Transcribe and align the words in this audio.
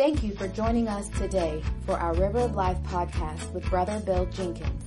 Thank 0.00 0.22
you 0.22 0.32
for 0.34 0.48
joining 0.48 0.88
us 0.88 1.10
today 1.10 1.62
for 1.84 1.92
our 1.92 2.14
River 2.14 2.38
of 2.38 2.54
Life 2.54 2.78
podcast 2.84 3.52
with 3.52 3.68
Brother 3.68 4.00
Bill 4.00 4.24
Jenkins. 4.32 4.82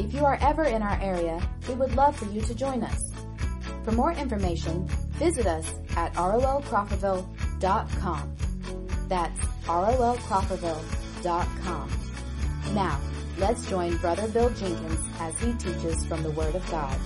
If 0.00 0.12
you 0.12 0.24
are 0.24 0.36
ever 0.40 0.64
in 0.64 0.82
our 0.82 1.00
area, 1.00 1.40
we 1.68 1.74
would 1.74 1.94
love 1.94 2.16
for 2.16 2.24
you 2.24 2.40
to 2.40 2.52
join 2.52 2.82
us. 2.82 3.00
For 3.84 3.92
more 3.92 4.10
information, 4.10 4.88
visit 5.12 5.46
us 5.46 5.72
at 5.96 6.12
rolcrofferville.com. 6.14 8.36
That's 9.06 9.38
rolcrofferville.com. 9.38 11.90
Now, 12.74 13.00
let's 13.38 13.70
join 13.70 13.96
Brother 13.98 14.26
Bill 14.26 14.50
Jenkins 14.50 15.08
as 15.20 15.38
he 15.38 15.52
teaches 15.52 16.04
from 16.04 16.24
the 16.24 16.32
Word 16.32 16.56
of 16.56 16.68
God. 16.68 16.98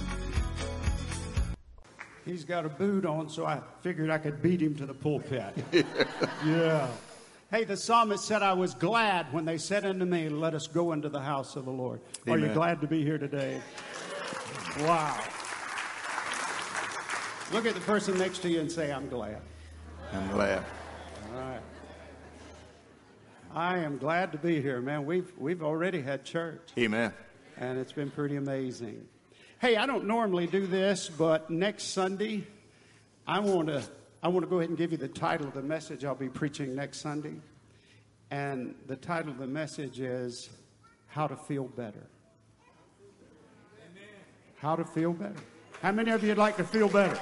He's 2.25 2.46
got 2.46 2.64
a 2.64 2.71
boot 2.71 3.05
on, 3.05 3.29
so 3.29 3.45
I 3.45 3.61
figured 3.82 4.09
I 4.09 4.16
could 4.16 4.41
beat 4.41 4.62
him 4.62 4.75
to 4.77 4.87
the 4.87 4.95
pulpit. 4.95 5.52
yeah. 6.46 6.89
Hey, 7.51 7.64
the 7.64 7.77
psalmist 7.77 8.25
said, 8.25 8.43
I 8.43 8.53
was 8.53 8.74
glad 8.74 9.33
when 9.33 9.45
they 9.45 9.59
said 9.59 9.84
unto 9.84 10.05
me, 10.05 10.29
Let 10.29 10.55
us 10.55 10.69
go 10.69 10.93
into 10.93 11.09
the 11.09 11.20
house 11.20 11.57
of 11.57 11.65
the 11.65 11.73
Lord. 11.73 12.01
Amen. 12.29 12.45
Are 12.45 12.47
you 12.47 12.55
glad 12.55 12.80
to 12.80 12.87
be 12.87 13.02
here 13.02 13.19
today? 13.19 13.61
Wow. 14.83 15.19
Look 17.52 17.66
at 17.66 17.74
the 17.74 17.80
person 17.80 18.16
next 18.19 18.38
to 18.43 18.48
you 18.48 18.60
and 18.60 18.71
say, 18.71 18.93
I'm 18.93 19.09
glad. 19.09 19.43
I'm 20.12 20.30
glad. 20.30 20.62
All 21.34 21.41
right. 21.41 21.60
I 23.52 23.79
am 23.79 23.98
glad 23.98 24.30
to 24.30 24.38
be 24.38 24.62
here, 24.62 24.80
man. 24.80 25.05
We've, 25.05 25.32
we've 25.37 25.65
already 25.65 26.02
had 26.02 26.24
church. 26.24 26.69
Amen. 26.79 27.12
And 27.57 27.80
it's 27.80 27.93
been 27.93 28.12
pretty 28.12 28.37
amazing. 28.37 29.09
Hey, 29.60 29.77
I 29.77 29.87
don't 29.87 30.05
normally 30.05 30.46
do 30.46 30.69
this, 30.69 31.09
but 31.09 31.51
next 31.51 31.93
Sunday, 31.95 32.46
I 33.27 33.41
want 33.41 33.66
to 33.66 33.82
I 34.23 34.29
want 34.29 34.45
to 34.45 34.51
go 34.51 34.59
ahead 34.59 34.69
and 34.69 34.77
give 34.77 34.93
you 34.93 34.98
the 34.98 35.09
title 35.09 35.46
of 35.46 35.55
the 35.55 35.62
message 35.62 36.05
I'll 36.05 36.15
be 36.15 36.29
preaching 36.29 36.74
next 36.74 37.01
Sunday. 37.01 37.37
And 38.30 38.77
the 38.87 38.95
title 38.95 39.33
of 39.33 39.39
the 39.39 39.47
message 39.47 39.98
is 39.98 40.51
How 41.09 41.27
to 41.27 41.37
Feel 41.37 41.65
Better. 41.65 42.07
How 44.57 44.77
to 44.77 44.85
Feel 44.85 45.13
Better. 45.13 45.35
How 45.82 45.91
many 45.91 46.13
of 46.13 46.23
you 46.23 46.29
would 46.29 46.38
like 46.38 46.57
to 46.59 46.65
feel 46.65 46.88
better? 46.88 47.19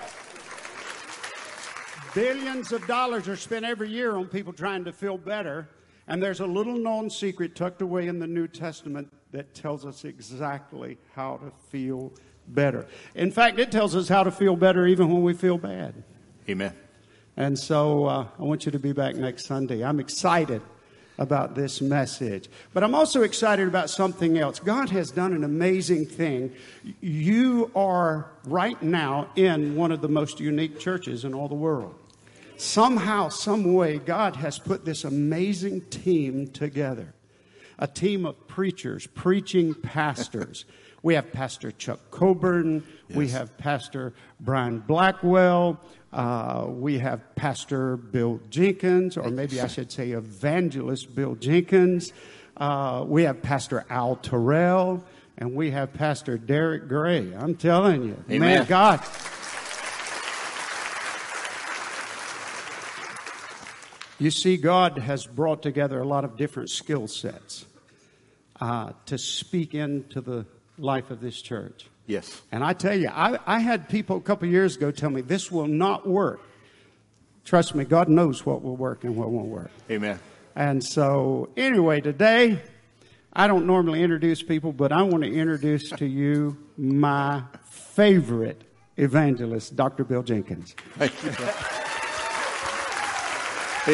Billions 2.15 2.73
of 2.73 2.87
dollars 2.87 3.27
are 3.27 3.37
spent 3.37 3.65
every 3.65 3.89
year 3.89 4.17
on 4.17 4.27
people 4.27 4.53
trying 4.53 4.85
to 4.85 4.93
feel 4.93 5.17
better. 5.17 5.69
And 6.09 6.23
there's 6.23 6.41
a 6.41 6.47
little 6.47 6.77
known 6.77 7.09
secret 7.09 7.55
tucked 7.55 7.81
away 7.81 8.09
in 8.09 8.19
the 8.19 8.27
New 8.27 8.49
Testament 8.49 9.11
that 9.33 9.55
tells 9.55 9.87
us 9.87 10.05
exactly 10.05 10.99
how 11.15 11.39
to 11.39 11.53
feel 11.71 12.13
better. 12.49 12.87
In 13.15 13.31
fact, 13.31 13.59
it 13.59 13.71
tells 13.71 13.95
us 13.97 14.09
how 14.09 14.25
to 14.25 14.31
feel 14.31 14.57
better 14.57 14.87
even 14.87 15.11
when 15.11 15.23
we 15.23 15.33
feel 15.33 15.57
bad. 15.57 16.03
Amen. 16.49 16.75
And 17.37 17.59
so 17.59 18.07
uh, 18.07 18.27
I 18.39 18.43
want 18.43 18.67
you 18.67 18.73
to 18.73 18.79
be 18.79 18.93
back 18.93 19.15
next 19.15 19.47
Sunday. 19.47 19.85
I'm 19.85 20.01
excited 20.01 20.61
about 21.19 21.55
this 21.55 21.81
message. 21.81 22.49
But 22.73 22.85
I'm 22.85 22.95
also 22.95 23.23
excited 23.23 23.67
about 23.67 23.91
something 23.91 24.39
else. 24.39 24.61
God 24.61 24.91
has 24.91 25.11
done 25.11 25.33
an 25.33 25.45
amazing 25.45 26.07
thing. 26.07 26.53
You 27.01 27.71
are 27.75 28.31
right 28.45 28.81
now 28.83 29.31
in 29.35 29.75
one 29.75 29.93
of 29.93 30.01
the 30.01 30.09
most 30.09 30.41
unique 30.41 30.79
churches 30.79 31.25
in 31.25 31.35
all 31.35 31.49
the 31.49 31.55
world. 31.55 31.95
Somehow, 32.57 33.29
some 33.29 33.75
way, 33.75 33.99
God 33.99 34.37
has 34.37 34.59
put 34.59 34.85
this 34.85 35.05
amazing 35.05 35.83
team 35.83 36.49
together. 36.49 37.15
A 37.79 37.87
team 37.87 38.27
of 38.27 38.49
preachers, 38.49 39.07
preaching 39.07 39.75
pastors. 39.75 40.65
We 41.03 41.15
have 41.15 41.33
Pastor 41.33 41.71
Chuck 41.71 42.01
Coburn. 42.11 42.83
Yes. 43.09 43.17
We 43.17 43.29
have 43.29 43.57
Pastor 43.57 44.13
Brian 44.41 44.81
Blackwell. 44.81 45.81
Uh, 46.13 46.67
we 46.69 46.99
have 46.99 47.35
Pastor 47.35 47.97
Bill 47.97 48.41
Jenkins, 48.49 49.17
or 49.17 49.31
maybe 49.31 49.61
I 49.61 49.67
should 49.67 49.93
say 49.93 50.13
Evangelist 50.13 51.15
Bill 51.15 51.35
Jenkins. 51.35 52.13
Uh, 52.57 53.05
we 53.07 53.25
have 53.25 53.43
Pastor 53.43 53.85
Al 53.91 54.17
Terrell, 54.17 55.05
and 55.37 55.55
we 55.55 55.71
have 55.71 55.93
Pastor 55.93 56.39
Derek 56.39 56.89
Gray. 56.89 57.35
I'm 57.35 57.55
telling 57.55 58.05
you, 58.05 58.17
Amen. 58.31 58.41
man, 58.41 58.67
God. 58.67 59.01
You 64.21 64.33
see, 64.33 64.57
God 64.57 64.99
has 64.99 65.27
brought 65.27 65.63
together 65.63 66.01
a 66.01 66.07
lot 66.07 66.25
of 66.25 66.37
different 66.37 66.71
skill 66.71 67.07
sets 67.07 67.67
uh, 68.61 68.93
to 69.07 69.17
speak 69.17 69.75
into 69.75 70.21
the 70.21 70.45
life 70.77 71.11
of 71.11 71.21
this 71.21 71.41
church. 71.41 71.87
Yes. 72.09 72.41
And 72.51 72.65
I 72.65 72.73
tell 72.73 72.99
you, 72.99 73.09
I, 73.09 73.39
I 73.47 73.61
had 73.61 73.89
people 73.89 74.17
a 74.17 74.21
couple 74.21 74.49
years 74.49 74.77
ago 74.77 74.91
tell 74.91 75.11
me 75.11 75.21
this 75.21 75.53
will 75.53 75.67
not 75.69 76.09
work. 76.09 76.41
Trust 77.45 77.75
me, 77.75 77.85
God 77.85 78.09
knows 78.09 78.45
what 78.45 78.63
will 78.63 78.77
work 78.77 79.05
and 79.05 79.15
what 79.15 79.31
won't 79.31 79.49
work. 79.49 79.71
Amen. 79.91 80.19
And 80.57 80.83
so, 80.83 81.51
anyway, 81.57 82.01
today, 82.01 82.61
I 83.33 83.47
don't 83.47 83.67
normally 83.67 84.03
introduce 84.03 84.43
people, 84.43 84.73
but 84.73 84.91
I 84.91 85.03
want 85.03 85.23
to 85.23 85.33
introduce 85.33 85.91
to 85.91 86.07
you 86.07 86.57
my 86.79 87.43
favorite 87.71 88.63
evangelist, 88.97 89.77
Dr. 89.77 90.05
Bill 90.05 90.23
Jenkins. 90.23 90.75
Thank 90.97 91.13
you. 91.23 91.31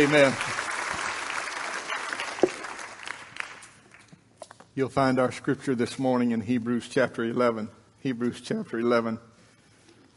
Amen. 0.05 0.33
You'll 4.77 4.89
find 4.89 5.19
our 5.19 5.33
scripture 5.33 5.75
this 5.75 5.99
morning 5.99 6.31
in 6.31 6.41
Hebrews 6.41 6.89
chapter 6.89 7.25
11. 7.25 7.69
Hebrews 8.05 8.43
chapter 8.43 8.79
11. 8.79 9.19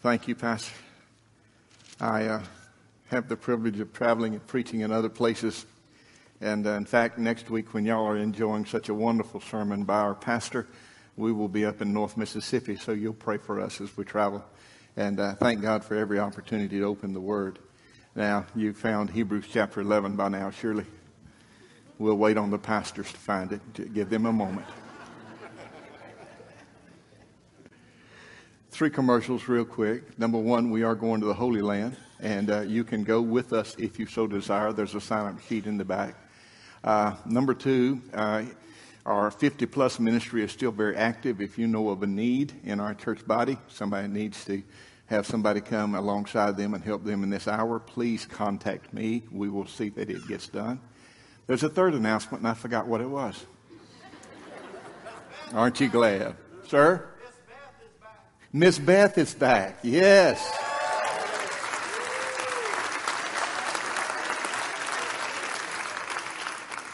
Thank 0.02 0.28
you, 0.28 0.36
Pastor. 0.36 0.74
I 2.02 2.26
uh, 2.26 2.44
have 3.12 3.30
the 3.30 3.38
privilege 3.38 3.80
of 3.80 3.94
traveling 3.94 4.34
and 4.34 4.46
preaching 4.46 4.82
in 4.82 4.92
other 4.92 5.08
places. 5.08 5.66
And 6.42 6.68
uh, 6.68 6.72
in 6.72 6.84
fact, 6.84 7.18
next 7.18 7.50
week, 7.50 7.74
when 7.74 7.86
y'all 7.86 8.06
are 8.06 8.18
enjoying 8.18 8.66
such 8.66 8.90
a 8.90 8.94
wonderful 8.94 9.40
sermon 9.40 9.86
by 9.86 10.00
our 10.00 10.16
pastor, 10.16 10.68
we 11.16 11.32
will 11.32 11.48
be 11.48 11.64
up 11.64 11.82
in 11.82 11.94
North 11.94 12.18
Mississippi. 12.18 12.76
So 12.76 12.92
you'll 12.92 13.14
pray 13.14 13.38
for 13.38 13.62
us 13.62 13.80
as 13.80 13.96
we 13.96 14.04
travel. 14.04 14.44
And 14.98 15.22
uh, 15.22 15.36
thank 15.36 15.62
God 15.62 15.82
for 15.86 15.96
every 15.96 16.20
opportunity 16.20 16.80
to 16.80 16.84
open 16.84 17.14
the 17.14 17.22
Word. 17.22 17.58
Now, 18.18 18.48
you 18.54 18.74
found 18.74 19.12
Hebrews 19.12 19.46
chapter 19.50 19.80
11 19.80 20.18
by 20.18 20.28
now, 20.28 20.52
surely. 20.52 20.84
We'll 22.00 22.16
wait 22.16 22.36
on 22.36 22.50
the 22.50 22.60
pastors 22.60 23.10
to 23.10 23.18
find 23.18 23.54
it. 23.54 23.94
Give 23.94 24.10
them 24.10 24.26
a 24.26 24.34
moment. 24.34 24.68
Three 28.78 28.92
commercials 28.92 29.48
real 29.48 29.66
quick. 29.66 30.20
Number 30.20 30.38
one, 30.38 30.70
we 30.70 30.84
are 30.84 30.94
going 30.94 31.20
to 31.20 31.26
the 31.26 31.34
Holy 31.34 31.64
Land, 31.64 31.98
and 32.20 32.52
uh, 32.52 32.62
you 32.62 32.84
can 32.84 33.04
go 33.04 33.20
with 33.20 33.52
us 33.52 33.76
if 33.80 33.98
you 33.98 34.06
so 34.06 34.28
desire. 34.28 34.72
There's 34.72 34.94
a 34.94 35.02
sign 35.02 35.26
up 35.26 35.42
sheet 35.42 35.66
in 35.66 35.80
the 35.80 35.84
back. 35.84 36.14
Uh, 36.84 37.16
number 37.26 37.56
two, 37.56 38.00
uh, 38.14 38.44
our 39.04 39.32
50 39.32 39.66
plus 39.66 40.00
ministry 40.00 40.44
is 40.44 40.52
still 40.52 40.70
very 40.70 40.96
active. 40.96 41.42
If 41.42 41.58
you 41.58 41.66
know 41.66 41.90
of 41.90 42.04
a 42.04 42.06
need 42.06 42.54
in 42.64 42.80
our 42.80 42.94
church 42.94 43.26
body, 43.26 43.58
somebody 43.68 44.10
needs 44.10 44.46
to 44.46 44.62
have 45.08 45.26
somebody 45.26 45.60
come 45.60 45.96
alongside 45.96 46.56
them 46.56 46.76
and 46.76 46.84
help 46.84 47.04
them 47.04 47.24
in 47.24 47.32
this 47.32 47.48
hour, 47.48 47.80
please 47.80 48.28
contact 48.28 48.94
me. 48.94 49.24
We 49.32 49.50
will 49.50 49.66
see 49.66 49.90
that 49.90 50.12
it 50.12 50.28
gets 50.28 50.50
done. 50.50 50.80
There's 51.48 51.64
a 51.64 51.70
third 51.70 51.96
announcement, 51.96 52.44
and 52.44 52.48
I 52.48 52.54
forgot 52.54 52.86
what 52.86 53.02
it 53.02 53.10
was. 53.10 53.44
Aren't 55.52 55.80
you 55.80 55.90
glad? 55.90 56.36
Sir? 56.68 57.10
Miss 58.58 58.80
Beth 58.80 59.20
is 59.20 59.36
back. 59.36 59.78
Yes. 59.84 60.40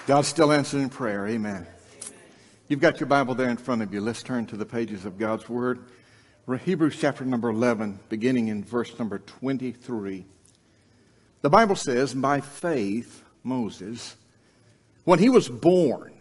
God's 0.05 0.27
still 0.27 0.51
answering 0.51 0.89
prayer. 0.89 1.25
Amen. 1.25 1.65
You've 2.67 2.81
got 2.81 2.99
your 2.99 3.07
Bible 3.07 3.33
there 3.33 3.47
in 3.47 3.55
front 3.55 3.81
of 3.81 3.93
you. 3.93 4.01
Let's 4.01 4.23
turn 4.23 4.45
to 4.47 4.57
the 4.57 4.65
pages 4.65 5.05
of 5.05 5.17
God's 5.17 5.47
Word. 5.47 5.85
Hebrews 6.65 6.97
chapter 6.99 7.23
number 7.23 7.49
11, 7.49 7.97
beginning 8.09 8.49
in 8.49 8.65
verse 8.65 8.99
number 8.99 9.19
23. 9.19 10.25
The 11.43 11.49
Bible 11.49 11.77
says, 11.77 12.13
By 12.13 12.41
faith, 12.41 13.23
Moses, 13.41 14.17
when 15.05 15.19
he 15.19 15.29
was 15.29 15.47
born, 15.47 16.12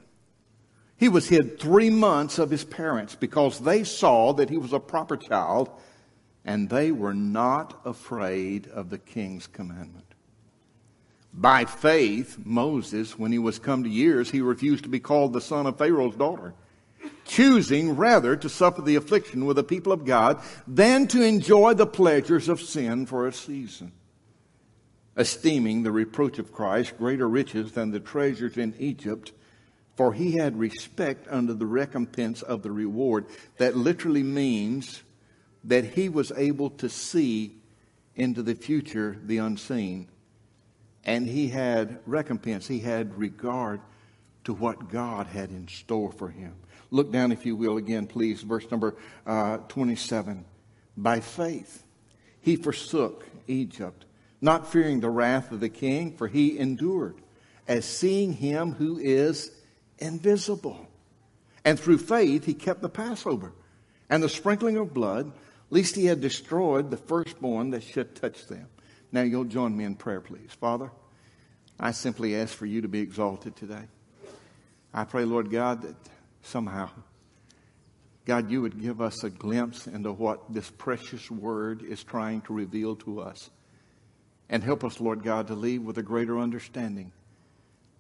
he 1.03 1.09
was 1.09 1.29
hid 1.29 1.59
three 1.59 1.91
months 1.91 2.39
of 2.39 2.49
his 2.49 2.63
parents 2.63 3.17
because 3.17 3.59
they 3.59 3.83
saw 3.83 4.33
that 4.33 4.49
he 4.49 4.57
was 4.57 4.73
a 4.73 4.79
proper 4.79 5.17
child 5.17 5.69
and 6.45 6.71
they 6.71 6.93
were 6.93 7.13
not 7.13 7.81
afraid 7.85 8.69
of 8.69 8.89
the 8.89 8.99
king's 8.99 9.49
commandment. 9.49 10.07
By 11.35 11.65
faith, 11.65 12.39
Moses, 12.45 13.19
when 13.19 13.33
he 13.33 13.41
was 13.41 13.59
come 13.59 13.83
to 13.83 13.91
years, 13.91 14.31
he 14.31 14.41
refused 14.41 14.85
to 14.85 14.89
be 14.89 15.01
called 15.01 15.33
the 15.33 15.41
son 15.41 15.67
of 15.67 15.77
Pharaoh's 15.77 16.15
daughter, 16.15 16.55
choosing 17.25 17.97
rather 17.97 18.37
to 18.37 18.49
suffer 18.49 18.81
the 18.81 18.95
affliction 18.95 19.45
with 19.45 19.57
the 19.57 19.65
people 19.65 19.91
of 19.91 20.05
God 20.05 20.41
than 20.69 21.09
to 21.09 21.21
enjoy 21.21 21.75
the 21.75 21.85
pleasures 21.85 22.49
of 22.49 22.61
sin 22.61 23.07
for 23.07 23.27
a 23.27 23.33
season, 23.33 23.91
esteeming 25.17 25.83
the 25.83 25.91
reproach 25.91 26.39
of 26.39 26.53
Christ 26.53 26.97
greater 26.97 27.29
riches 27.29 27.73
than 27.73 27.91
the 27.91 27.99
treasures 27.99 28.57
in 28.57 28.73
Egypt 28.79 29.33
for 29.97 30.13
he 30.15 30.33
had 30.33 30.59
respect 30.59 31.27
under 31.31 31.55
the 31.55 31.67
recompense 31.67 32.43
of 32.43 32.63
the 32.63 32.71
reward. 32.71 33.27
That 33.59 33.77
literally 33.77 34.23
means 34.23 35.03
that 35.65 35.85
he 35.85 36.09
was 36.09 36.33
able 36.37 36.71
to 36.71 36.89
see 36.89 37.57
into 38.17 38.43
the 38.43 38.55
future 38.55 39.17
the 39.25 39.39
unseen. 39.39 40.09
and 41.05 41.27
he 41.27 41.49
had 41.49 41.99
recompense. 42.07 42.69
He 42.69 42.79
had 42.81 43.19
regard 43.19 43.81
to 44.45 44.55
what 44.55 44.89
God 44.91 45.27
had 45.27 45.51
in 45.51 45.69
store 45.69 46.13
for 46.13 46.29
him. 46.29 46.55
Look 46.91 47.11
down, 47.13 47.33
if 47.33 47.47
you 47.47 47.57
will, 47.57 47.77
again, 47.77 48.07
please, 48.07 48.43
verse 48.43 48.71
number 48.71 48.95
uh, 49.27 49.59
27. 49.69 50.45
By 50.97 51.21
faith, 51.21 51.85
he 52.41 52.57
forsook 52.57 53.27
Egypt, 53.47 54.05
not 54.41 54.71
fearing 54.71 55.01
the 55.01 55.11
wrath 55.11 55.53
of 55.53 55.61
the 55.61 55.69
king, 55.69 56.17
for 56.17 56.29
he 56.29 56.59
endured 56.59 57.17
as 57.67 57.85
seeing 57.85 58.35
him 58.35 58.73
who 58.73 58.99
is 58.99 59.51
invisible. 60.03 60.87
And 61.65 61.79
through 61.79 61.99
faith, 61.99 62.45
he 62.45 62.55
kept 62.55 62.83
the 62.83 62.89
Passover 62.89 63.53
and 64.11 64.23
the 64.23 64.29
sprinkling 64.29 64.77
of 64.77 64.93
blood, 64.93 65.33
lest 65.71 65.97
he 65.97 66.07
had 66.07 66.21
destroyed 66.21 66.91
the 66.91 66.97
firstborn 66.97 67.71
that 67.71 67.83
should 67.83 68.15
touch 68.15 68.47
them. 68.47 68.67
Now, 69.11 69.23
you'll 69.23 69.45
join 69.45 69.77
me 69.77 69.85
in 69.85 69.95
prayer, 69.95 70.21
please. 70.21 70.51
Father, 70.61 70.91
I 71.79 71.93
simply 71.93 72.37
ask 72.37 72.55
for 72.55 72.67
you 72.67 72.83
to 72.83 72.89
be 72.89 73.01
exalted 73.01 73.57
today. 73.57 73.85
I 74.93 75.05
pray, 75.05 75.25
Lord 75.25 75.51
God, 75.51 75.83
that 75.83 75.95
somehow, 76.43 76.91
God, 78.27 78.51
you 78.51 78.61
would 78.61 78.81
give 78.81 79.01
us 79.01 79.25
a 79.25 79.31
glimpse 79.31 79.87
into 79.87 80.13
what 80.13 80.53
this 80.53 80.71
precious 80.71 81.31
word 81.31 81.83
is 81.83 82.05
trying 82.05 82.43
to 82.43 82.53
reveal 82.53 82.97
to 82.97 83.21
us. 83.21 83.51
And 84.51 84.63
help 84.63 84.85
us, 84.85 85.01
Lord 85.01 85.23
God, 85.23 85.47
to 85.47 85.55
leave 85.55 85.83
with 85.83 85.97
a 85.97 86.03
greater 86.03 86.39
understanding. 86.39 87.13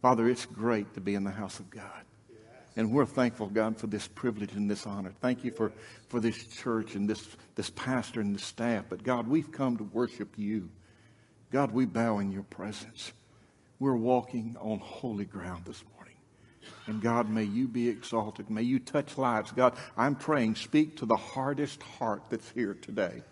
Father, 0.03 0.29
it's 0.29 0.47
great 0.47 0.93
to 0.95 1.01
be 1.01 1.15
in 1.15 1.23
the 1.23 1.31
house 1.31 1.61
of 1.61 1.71
God. 1.71 2.03
And 2.75 2.91
we're 2.91 3.07
thankful, 3.07 3.47
God, 3.47 3.79
for 3.79 3.87
this 3.87 4.09
privilege 4.09 4.53
and 4.55 4.69
this 4.69 4.85
honor. 4.85 5.13
Thank 5.21 5.45
you 5.45 5.53
for, 5.53 5.73
for 6.09 6.19
this 6.19 6.45
church 6.47 6.97
and 6.97 7.09
this, 7.09 7.37
this 7.55 7.71
pastor 7.71 8.21
and 8.21 8.35
the 8.35 8.41
staff. 8.41 8.87
But 8.89 9.05
God, 9.05 9.29
we've 9.29 9.53
come 9.53 9.77
to 9.77 9.85
worship 9.85 10.37
you. 10.37 10.71
God, 11.53 11.71
we 11.71 11.85
bow 11.85 12.19
in 12.19 12.33
your 12.33 12.43
presence. 12.43 13.13
We're 13.79 13.95
walking 13.95 14.57
on 14.61 14.81
holy 14.81 15.27
ground 15.27 15.67
this 15.67 15.85
morning. 15.95 16.17
And 16.87 17.01
God, 17.01 17.29
may 17.31 17.45
you 17.45 17.69
be 17.69 17.89
exalted. 17.89 18.51
May 18.51 18.63
you 18.63 18.81
touch 18.81 19.19
lives. 19.19 19.53
God, 19.53 19.77
I'm 19.97 20.17
praying, 20.17 20.57
speak 20.57 20.97
to 20.97 21.07
the 21.07 21.17
hardest 21.17 21.81
heart 21.83 22.23
that's 22.29 22.51
here 22.51 22.75
today 22.75 23.23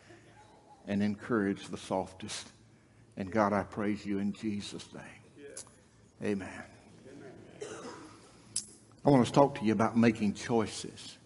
and 0.86 1.02
encourage 1.02 1.66
the 1.68 1.78
softest. 1.78 2.52
And 3.16 3.30
God, 3.32 3.52
I 3.52 3.62
praise 3.62 4.04
you 4.06 4.18
in 4.18 4.32
Jesus' 4.34 4.88
name. 4.92 5.19
Amen. 6.22 6.48
I 9.04 9.08
want 9.08 9.26
to 9.26 9.32
talk 9.32 9.58
to 9.58 9.64
you 9.64 9.72
about 9.72 9.96
making 9.96 10.34
choices. 10.34 11.16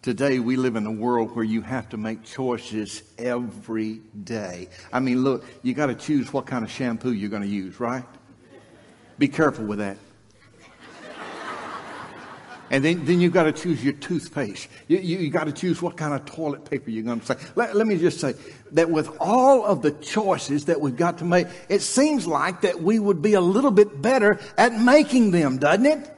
Today, 0.00 0.38
we 0.38 0.56
live 0.56 0.76
in 0.76 0.86
a 0.86 0.90
world 0.90 1.36
where 1.36 1.44
you 1.44 1.60
have 1.60 1.90
to 1.90 1.98
make 1.98 2.22
choices 2.22 3.02
every 3.18 4.00
day. 4.24 4.68
I 4.92 5.00
mean, 5.00 5.22
look, 5.24 5.44
you 5.62 5.74
got 5.74 5.86
to 5.86 5.94
choose 5.94 6.32
what 6.32 6.46
kind 6.46 6.64
of 6.64 6.70
shampoo 6.70 7.12
you're 7.12 7.28
going 7.28 7.42
to 7.42 7.48
use, 7.48 7.78
right? 7.78 8.04
Be 9.18 9.28
careful 9.28 9.66
with 9.66 9.80
that. 9.80 9.98
And 12.70 12.84
then, 12.84 13.04
then 13.04 13.20
you've 13.20 13.32
got 13.32 13.44
to 13.44 13.52
choose 13.52 13.82
your 13.82 13.92
toothpaste. 13.92 14.68
You, 14.88 14.98
you, 14.98 15.18
you 15.18 15.30
got 15.30 15.44
to 15.44 15.52
choose 15.52 15.80
what 15.80 15.96
kind 15.96 16.14
of 16.14 16.24
toilet 16.24 16.68
paper 16.68 16.90
you're 16.90 17.04
going 17.04 17.20
to 17.20 17.26
say. 17.26 17.36
Let, 17.54 17.76
let 17.76 17.86
me 17.86 17.96
just 17.96 18.20
say 18.20 18.34
that 18.72 18.90
with 18.90 19.08
all 19.20 19.64
of 19.64 19.82
the 19.82 19.92
choices 19.92 20.64
that 20.64 20.80
we've 20.80 20.96
got 20.96 21.18
to 21.18 21.24
make, 21.24 21.46
it 21.68 21.80
seems 21.80 22.26
like 22.26 22.62
that 22.62 22.82
we 22.82 22.98
would 22.98 23.22
be 23.22 23.34
a 23.34 23.40
little 23.40 23.70
bit 23.70 24.02
better 24.02 24.40
at 24.58 24.72
making 24.72 25.30
them, 25.30 25.58
doesn't 25.58 25.86
it? 25.86 26.12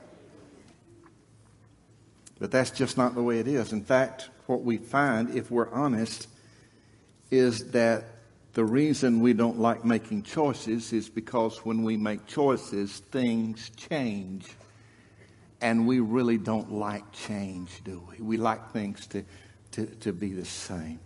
But 2.39 2.51
that's 2.51 2.71
just 2.71 2.97
not 2.97 3.15
the 3.15 3.23
way 3.23 3.41
it 3.41 3.49
is. 3.49 3.73
In 3.73 3.83
fact, 3.83 4.31
what 4.47 4.63
we 4.63 4.79
find, 4.79 5.35
if 5.35 5.51
we're 5.51 5.71
honest, 5.71 6.29
is 7.31 7.73
that 7.73 8.05
the 8.55 8.65
reason 8.65 9.21
we 9.21 9.35
don't 9.35 9.59
like 9.59 9.85
making 9.85 10.23
choices 10.23 10.93
is 10.93 11.09
because 11.09 11.65
when 11.65 11.83
we 11.83 11.97
make 11.97 12.27
choices, 12.27 13.01
things 13.11 13.71
change. 13.77 14.47
And 15.61 15.87
we 15.87 16.01
really 16.01 16.39
don't 16.39 16.73
like 16.73 17.11
change, 17.13 17.83
do 17.85 18.03
we? 18.09 18.23
We 18.23 18.37
like 18.37 18.71
things 18.73 19.07
to, 19.09 19.25
to, 19.73 19.87
to 19.87 20.13
be 20.13 20.33
the 20.33 20.45
same. 20.45 21.01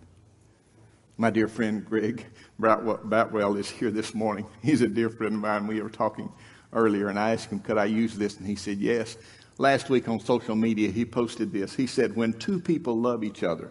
My 1.16 1.31
dear 1.31 1.49
friend 1.49 1.84
Greg 1.84 2.26
Batwell 2.60 3.58
is 3.58 3.70
here 3.70 3.90
this 3.90 4.14
morning. 4.14 4.46
He's 4.62 4.82
a 4.82 4.88
dear 4.88 5.08
friend 5.08 5.34
of 5.34 5.40
mine. 5.40 5.66
We 5.66 5.81
were 5.81 5.90
talking 5.90 6.31
earlier, 6.72 7.08
and 7.08 7.19
I 7.19 7.32
asked 7.32 7.50
him, 7.50 7.60
Could 7.60 7.78
I 7.78 7.84
use 7.87 8.14
this? 8.14 8.38
And 8.38 8.46
he 8.46 8.56
said, 8.56 8.78
Yes. 8.78 9.16
Last 9.58 9.90
week 9.90 10.08
on 10.08 10.19
social 10.19 10.56
media, 10.56 10.90
he 10.90 11.05
posted 11.05 11.52
this. 11.52 11.75
He 11.76 11.87
said, 11.87 12.16
When 12.16 12.32
two 12.32 12.58
people 12.58 12.98
love 12.98 13.22
each 13.22 13.43
other, 13.43 13.70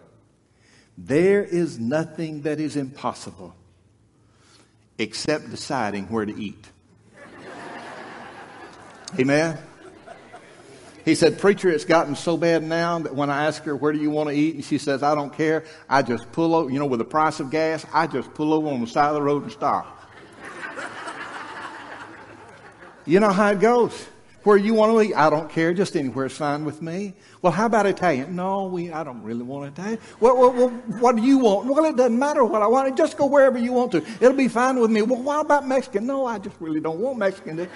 there 0.96 1.42
is 1.42 1.78
nothing 1.78 2.42
that 2.42 2.60
is 2.60 2.76
impossible 2.76 3.54
except 4.98 5.50
deciding 5.50 6.06
where 6.06 6.24
to 6.24 6.40
eat. 6.40 6.70
Amen? 9.18 9.58
He 11.04 11.14
said, 11.14 11.38
Preacher, 11.38 11.68
it's 11.68 11.84
gotten 11.84 12.14
so 12.14 12.36
bad 12.36 12.62
now 12.62 12.98
that 13.00 13.14
when 13.14 13.28
I 13.28 13.46
ask 13.46 13.64
her, 13.64 13.74
Where 13.74 13.92
do 13.92 13.98
you 13.98 14.10
want 14.10 14.28
to 14.28 14.34
eat? 14.34 14.54
and 14.54 14.64
she 14.64 14.78
says, 14.78 15.02
I 15.02 15.14
don't 15.14 15.32
care. 15.32 15.64
I 15.88 16.02
just 16.02 16.30
pull 16.32 16.54
over, 16.54 16.70
you 16.70 16.78
know, 16.78 16.86
with 16.86 16.98
the 16.98 17.04
price 17.04 17.40
of 17.40 17.50
gas, 17.50 17.84
I 17.92 18.06
just 18.06 18.32
pull 18.34 18.54
over 18.54 18.68
on 18.68 18.80
the 18.80 18.86
side 18.86 19.08
of 19.08 19.14
the 19.14 19.22
road 19.22 19.42
and 19.42 19.52
stop. 19.52 20.10
you 23.06 23.20
know 23.20 23.30
how 23.30 23.50
it 23.50 23.60
goes. 23.60 24.08
Where 24.44 24.56
you 24.56 24.74
want 24.74 24.92
to 24.92 25.00
eat, 25.02 25.14
I 25.14 25.30
don't 25.30 25.48
care. 25.48 25.72
Just 25.72 25.96
anywhere 25.96 26.26
is 26.26 26.36
fine 26.36 26.64
with 26.64 26.82
me. 26.82 27.14
Well, 27.42 27.52
how 27.52 27.66
about 27.66 27.86
Italian? 27.86 28.34
No, 28.34 28.64
we, 28.64 28.90
I 28.90 29.04
don't 29.04 29.22
really 29.22 29.44
want 29.44 29.78
Italian. 29.78 30.00
Well, 30.18 30.36
well, 30.36 30.52
well, 30.52 30.68
what 30.98 31.14
do 31.14 31.22
you 31.22 31.38
want? 31.38 31.68
Well, 31.68 31.84
it 31.84 31.96
doesn't 31.96 32.18
matter 32.18 32.44
what 32.44 32.60
I 32.60 32.66
want. 32.66 32.96
Just 32.96 33.16
go 33.16 33.26
wherever 33.26 33.56
you 33.56 33.72
want 33.72 33.92
to. 33.92 33.98
It'll 34.20 34.32
be 34.32 34.48
fine 34.48 34.80
with 34.80 34.90
me. 34.90 35.02
Well, 35.02 35.22
what 35.22 35.42
about 35.42 35.68
Mexican? 35.68 36.06
No, 36.06 36.26
I 36.26 36.40
just 36.40 36.56
really 36.58 36.80
don't 36.80 36.98
want 36.98 37.18
Mexican. 37.18 37.68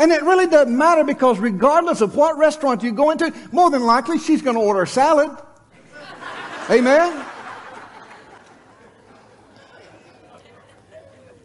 And 0.00 0.12
it 0.12 0.22
really 0.22 0.46
doesn't 0.46 0.74
matter 0.74 1.04
because 1.04 1.38
regardless 1.38 2.00
of 2.00 2.16
what 2.16 2.38
restaurant 2.38 2.82
you 2.82 2.90
go 2.90 3.10
into, 3.10 3.34
more 3.52 3.68
than 3.70 3.82
likely 3.82 4.18
she's 4.18 4.40
going 4.40 4.56
to 4.56 4.62
order 4.62 4.80
a 4.80 4.86
salad. 4.86 5.30
Amen? 6.70 7.26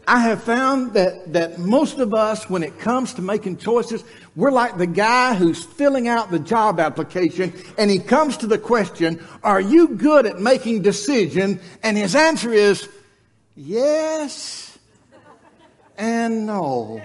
I 0.08 0.20
have 0.20 0.42
found 0.42 0.94
that, 0.94 1.34
that 1.34 1.60
most 1.60 2.00
of 2.00 2.14
us, 2.14 2.50
when 2.50 2.64
it 2.64 2.80
comes 2.80 3.16
to 3.16 3.22
making 3.22 3.58
choices, 3.58 4.06
we're 4.38 4.52
like 4.52 4.78
the 4.78 4.88
guy 4.88 5.34
who's 5.34 5.62
filling 5.62 6.08
out 6.08 6.32
the 6.32 6.40
job 6.40 6.80
application 6.80 7.52
and 7.78 7.92
he 7.92 8.00
comes 8.00 8.38
to 8.38 8.48
the 8.48 8.58
question, 8.58 9.22
are 9.44 9.60
you 9.60 9.90
good 9.90 10.26
at 10.26 10.40
making 10.40 10.82
decisions? 10.82 11.60
And 11.84 11.98
his 11.98 12.16
answer 12.16 12.54
is, 12.54 12.88
yes 13.58 14.78
and 15.98 16.46
no. 16.46 17.02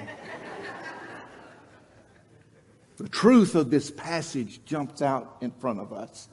The 3.00 3.08
truth 3.08 3.54
of 3.54 3.70
this 3.70 3.90
passage 3.90 4.60
jumps 4.66 5.00
out 5.00 5.38
in 5.40 5.52
front 5.52 5.80
of 5.80 5.90
us. 5.90 6.28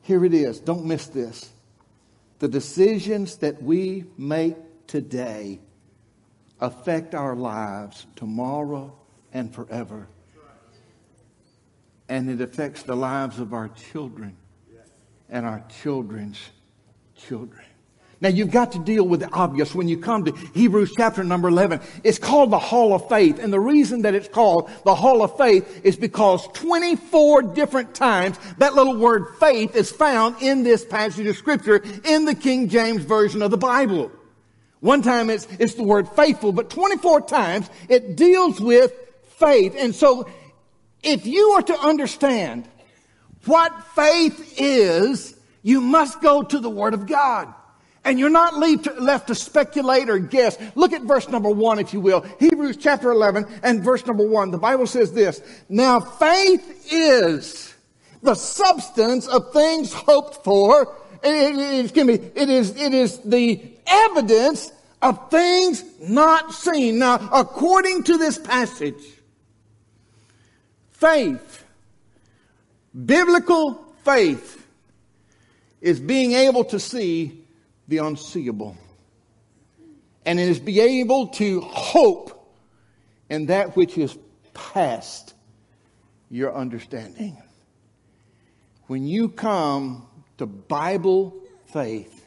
Here 0.00 0.24
it 0.24 0.32
is. 0.32 0.58
Don't 0.58 0.86
miss 0.86 1.06
this. 1.08 1.50
The 2.38 2.48
decisions 2.48 3.36
that 3.36 3.62
we 3.62 4.06
make 4.16 4.56
today 4.86 5.60
affect 6.62 7.14
our 7.14 7.36
lives 7.36 8.06
tomorrow 8.16 8.96
and 9.34 9.54
forever. 9.54 10.08
And 12.08 12.30
it 12.30 12.40
affects 12.40 12.82
the 12.82 12.96
lives 12.96 13.38
of 13.38 13.52
our 13.52 13.68
children 13.68 14.38
and 15.28 15.44
our 15.44 15.62
children's 15.82 16.40
children. 17.14 17.66
Now 18.20 18.30
you've 18.30 18.50
got 18.50 18.72
to 18.72 18.78
deal 18.78 19.06
with 19.06 19.20
the 19.20 19.30
obvious 19.30 19.74
when 19.74 19.88
you 19.88 19.98
come 19.98 20.24
to 20.24 20.32
Hebrews 20.54 20.92
chapter 20.96 21.22
number 21.22 21.48
11. 21.48 21.80
It's 22.02 22.18
called 22.18 22.50
the 22.50 22.58
Hall 22.58 22.94
of 22.94 23.08
Faith. 23.08 23.38
And 23.38 23.52
the 23.52 23.60
reason 23.60 24.02
that 24.02 24.14
it's 24.14 24.28
called 24.28 24.70
the 24.84 24.94
Hall 24.94 25.22
of 25.22 25.36
Faith 25.36 25.82
is 25.84 25.96
because 25.96 26.46
24 26.54 27.42
different 27.42 27.94
times 27.94 28.38
that 28.58 28.74
little 28.74 28.96
word 28.96 29.26
faith 29.38 29.76
is 29.76 29.92
found 29.92 30.40
in 30.40 30.62
this 30.62 30.84
passage 30.84 31.26
of 31.26 31.36
scripture 31.36 31.82
in 32.04 32.24
the 32.24 32.34
King 32.34 32.68
James 32.68 33.02
Version 33.02 33.42
of 33.42 33.50
the 33.50 33.58
Bible. 33.58 34.10
One 34.80 35.02
time 35.02 35.28
it's, 35.28 35.46
it's 35.58 35.74
the 35.74 35.82
word 35.82 36.08
faithful, 36.08 36.52
but 36.52 36.70
24 36.70 37.22
times 37.22 37.68
it 37.88 38.16
deals 38.16 38.60
with 38.60 38.92
faith. 39.38 39.74
And 39.76 39.94
so 39.94 40.28
if 41.02 41.26
you 41.26 41.50
are 41.50 41.62
to 41.62 41.78
understand 41.78 42.68
what 43.44 43.72
faith 43.94 44.54
is, 44.58 45.38
you 45.62 45.80
must 45.80 46.20
go 46.20 46.42
to 46.42 46.58
the 46.58 46.70
Word 46.70 46.94
of 46.94 47.06
God. 47.06 47.52
And 48.06 48.20
you're 48.20 48.30
not 48.30 48.56
left 48.56 49.26
to 49.26 49.34
speculate 49.34 50.08
or 50.08 50.20
guess. 50.20 50.56
Look 50.76 50.92
at 50.92 51.02
verse 51.02 51.28
number 51.28 51.50
one, 51.50 51.80
if 51.80 51.92
you 51.92 51.98
will. 51.98 52.20
Hebrews 52.38 52.76
chapter 52.76 53.10
11 53.10 53.46
and 53.64 53.82
verse 53.82 54.06
number 54.06 54.24
one. 54.24 54.52
The 54.52 54.58
Bible 54.58 54.86
says 54.86 55.12
this. 55.12 55.42
Now 55.68 55.98
faith 55.98 56.86
is 56.92 57.74
the 58.22 58.36
substance 58.36 59.26
of 59.26 59.52
things 59.52 59.92
hoped 59.92 60.44
for. 60.44 60.96
It, 61.24 61.58
it, 61.58 61.84
excuse 61.86 62.06
me. 62.06 62.14
It 62.36 62.48
is, 62.48 62.76
it 62.76 62.94
is 62.94 63.18
the 63.18 63.60
evidence 63.84 64.70
of 65.02 65.28
things 65.28 65.82
not 66.00 66.52
seen. 66.52 67.00
Now, 67.00 67.28
according 67.32 68.04
to 68.04 68.18
this 68.18 68.38
passage, 68.38 69.02
faith, 70.92 71.64
biblical 73.04 73.84
faith, 74.04 74.64
is 75.80 75.98
being 75.98 76.34
able 76.34 76.64
to 76.66 76.78
see 76.78 77.42
the 77.88 77.98
unseeable. 77.98 78.76
and 80.26 80.40
is 80.40 80.58
be 80.58 80.80
able 80.80 81.28
to 81.28 81.60
hope 81.60 82.52
in 83.30 83.46
that 83.46 83.76
which 83.76 83.96
is 83.96 84.18
past 84.52 85.34
your 86.28 86.54
understanding. 86.54 87.40
When 88.88 89.06
you 89.06 89.28
come 89.28 90.06
to 90.38 90.46
Bible 90.46 91.34
faith, 91.66 92.26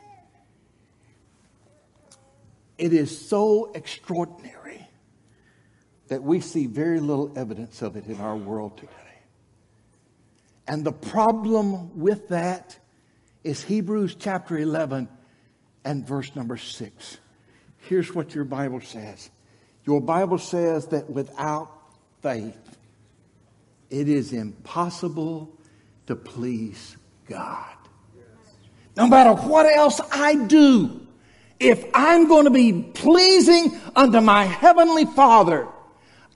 it 2.77 2.93
is 2.93 3.27
so 3.27 3.71
extraordinary 3.75 4.87
that 6.07 6.23
we 6.23 6.39
see 6.39 6.67
very 6.67 7.01
little 7.01 7.33
evidence 7.37 7.81
of 7.81 7.97
it 7.97 8.05
in 8.07 8.19
our 8.21 8.37
world 8.37 8.77
today. 8.77 8.93
And 10.67 10.85
the 10.85 10.93
problem 10.93 11.99
with 11.99 12.29
that 12.29 12.79
is 13.43 13.63
Hebrews 13.63 14.15
chapter 14.15 14.57
11 14.57 15.09
and 15.83 16.05
verse 16.05 16.35
number 16.35 16.57
6. 16.57 17.17
Here's 17.77 18.13
what 18.13 18.35
your 18.35 18.43
Bible 18.43 18.81
says 18.81 19.29
Your 19.85 20.01
Bible 20.01 20.37
says 20.37 20.87
that 20.87 21.09
without 21.09 21.71
faith, 22.21 22.77
it 23.89 24.07
is 24.07 24.33
impossible 24.33 25.57
to 26.07 26.15
please 26.15 26.97
God. 27.27 27.75
No 28.97 29.07
matter 29.07 29.33
what 29.33 29.65
else 29.65 30.01
I 30.11 30.35
do, 30.35 31.07
if 31.59 31.85
I'm 31.93 32.27
going 32.27 32.45
to 32.45 32.51
be 32.51 32.83
pleasing 32.93 33.79
unto 33.95 34.19
my 34.21 34.45
heavenly 34.45 35.05
Father, 35.05 35.67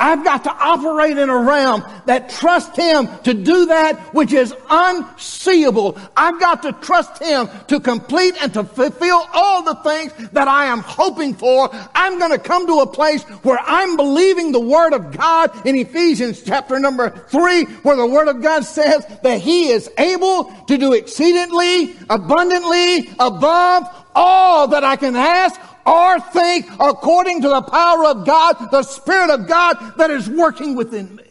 I've 0.03 0.25
got 0.25 0.43
to 0.43 0.51
operate 0.51 1.17
in 1.17 1.29
a 1.29 1.37
realm 1.37 1.81
that 2.07 2.29
trusts 2.29 2.75
Him 2.75 3.07
to 3.23 3.33
do 3.33 3.67
that 3.67 3.97
which 4.13 4.33
is 4.33 4.53
unseeable. 4.69 5.97
I've 6.17 6.41
got 6.41 6.61
to 6.63 6.73
trust 6.73 7.23
Him 7.23 7.47
to 7.67 7.79
complete 7.79 8.35
and 8.41 8.53
to 8.53 8.65
fulfill 8.65 9.25
all 9.33 9.63
the 9.63 9.75
things 9.75 10.11
that 10.33 10.49
I 10.49 10.65
am 10.65 10.79
hoping 10.79 11.33
for. 11.33 11.69
I'm 11.95 12.19
going 12.19 12.31
to 12.31 12.37
come 12.37 12.67
to 12.67 12.81
a 12.81 12.85
place 12.85 13.23
where 13.43 13.59
I'm 13.61 13.95
believing 13.95 14.51
the 14.51 14.59
Word 14.59 14.91
of 14.91 15.15
God 15.15 15.65
in 15.65 15.77
Ephesians 15.77 16.43
chapter 16.43 16.79
number 16.81 17.09
three, 17.09 17.63
where 17.83 17.95
the 17.95 18.05
Word 18.05 18.27
of 18.27 18.41
God 18.41 18.65
says 18.65 19.05
that 19.23 19.39
He 19.39 19.69
is 19.69 19.89
able 19.97 20.51
to 20.67 20.77
do 20.77 20.91
exceedingly, 20.91 21.95
abundantly, 22.09 23.09
above 23.21 23.87
all 24.15 24.67
that 24.67 24.83
I 24.83 24.97
can 24.97 25.15
ask 25.15 25.59
or 25.85 26.19
think 26.19 26.67
according 26.79 27.41
to 27.41 27.49
the 27.49 27.61
power 27.61 28.05
of 28.05 28.25
God, 28.25 28.71
the 28.71 28.83
Spirit 28.83 29.29
of 29.29 29.47
God 29.47 29.97
that 29.97 30.09
is 30.09 30.29
working 30.29 30.75
within 30.75 31.15
me. 31.15 31.23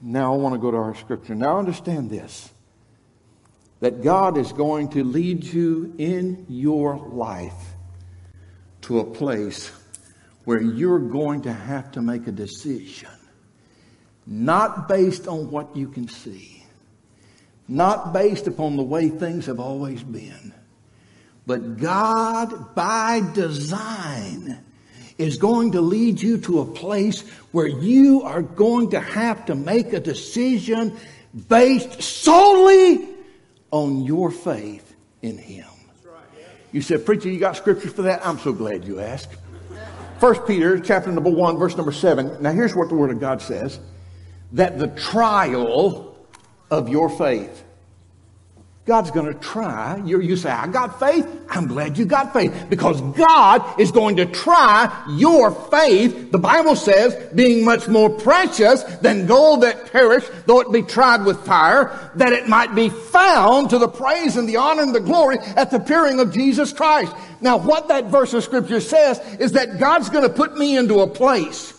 Now 0.00 0.32
I 0.32 0.36
want 0.36 0.54
to 0.54 0.58
go 0.58 0.70
to 0.70 0.76
our 0.76 0.94
scripture. 0.94 1.34
Now 1.34 1.58
understand 1.58 2.10
this 2.10 2.50
that 3.80 4.02
God 4.02 4.36
is 4.36 4.52
going 4.52 4.88
to 4.90 5.04
lead 5.04 5.44
you 5.44 5.94
in 5.98 6.46
your 6.48 6.96
life 6.96 7.54
to 8.82 8.98
a 8.98 9.04
place 9.04 9.70
where 10.44 10.60
you're 10.60 10.98
going 10.98 11.42
to 11.42 11.52
have 11.52 11.92
to 11.92 12.02
make 12.02 12.26
a 12.26 12.32
decision, 12.32 13.10
not 14.26 14.88
based 14.88 15.28
on 15.28 15.50
what 15.50 15.76
you 15.76 15.88
can 15.88 16.08
see 16.08 16.57
not 17.68 18.12
based 18.12 18.46
upon 18.46 18.76
the 18.76 18.82
way 18.82 19.10
things 19.10 19.46
have 19.46 19.60
always 19.60 20.02
been. 20.02 20.54
But 21.46 21.78
God, 21.78 22.74
by 22.74 23.22
design, 23.34 24.58
is 25.18 25.36
going 25.36 25.72
to 25.72 25.80
lead 25.80 26.20
you 26.20 26.38
to 26.38 26.60
a 26.60 26.64
place 26.64 27.28
where 27.52 27.66
you 27.66 28.22
are 28.22 28.42
going 28.42 28.90
to 28.90 29.00
have 29.00 29.46
to 29.46 29.54
make 29.54 29.92
a 29.92 30.00
decision 30.00 30.96
based 31.48 32.02
solely 32.02 33.08
on 33.70 34.04
your 34.04 34.30
faith 34.30 34.94
in 35.22 35.36
Him. 35.36 35.66
You 36.72 36.82
said, 36.82 37.04
Preacher, 37.04 37.30
you 37.30 37.40
got 37.40 37.56
scripture 37.56 37.88
for 37.88 38.02
that? 38.02 38.26
I'm 38.26 38.38
so 38.38 38.52
glad 38.52 38.84
you 38.84 39.00
asked. 39.00 39.34
First 40.20 40.46
Peter 40.46 40.78
chapter 40.80 41.10
number 41.10 41.30
one, 41.30 41.56
verse 41.56 41.76
number 41.76 41.92
seven. 41.92 42.42
Now 42.42 42.52
here's 42.52 42.74
what 42.74 42.88
the 42.88 42.94
Word 42.94 43.10
of 43.10 43.20
God 43.20 43.40
says. 43.40 43.78
That 44.52 44.78
the 44.78 44.88
trial 44.88 46.07
of 46.70 46.88
your 46.88 47.08
faith. 47.08 47.64
God's 48.88 49.10
going 49.10 49.26
to 49.26 49.38
try. 49.38 50.00
You, 50.06 50.18
you 50.22 50.34
say, 50.34 50.48
I 50.48 50.66
got 50.66 50.98
faith. 50.98 51.28
I'm 51.50 51.66
glad 51.66 51.98
you 51.98 52.06
got 52.06 52.32
faith 52.32 52.68
because 52.70 53.02
God 53.02 53.78
is 53.78 53.92
going 53.92 54.16
to 54.16 54.24
try 54.24 55.04
your 55.10 55.50
faith. 55.50 56.32
The 56.32 56.38
Bible 56.38 56.74
says 56.74 57.14
being 57.34 57.66
much 57.66 57.86
more 57.86 58.08
precious 58.08 58.82
than 59.02 59.26
gold 59.26 59.60
that 59.60 59.92
perish, 59.92 60.24
though 60.46 60.60
it 60.60 60.72
be 60.72 60.80
tried 60.80 61.26
with 61.26 61.44
fire, 61.44 62.10
that 62.14 62.32
it 62.32 62.48
might 62.48 62.74
be 62.74 62.88
found 62.88 63.68
to 63.70 63.78
the 63.78 63.88
praise 63.88 64.38
and 64.38 64.48
the 64.48 64.56
honor 64.56 64.84
and 64.84 64.94
the 64.94 65.00
glory 65.00 65.36
at 65.38 65.70
the 65.70 65.76
appearing 65.76 66.18
of 66.18 66.32
Jesus 66.32 66.72
Christ. 66.72 67.14
Now 67.42 67.58
what 67.58 67.88
that 67.88 68.06
verse 68.06 68.32
of 68.32 68.42
scripture 68.42 68.80
says 68.80 69.20
is 69.38 69.52
that 69.52 69.78
God's 69.78 70.08
going 70.08 70.26
to 70.26 70.32
put 70.32 70.56
me 70.56 70.78
into 70.78 71.00
a 71.00 71.06
place 71.06 71.74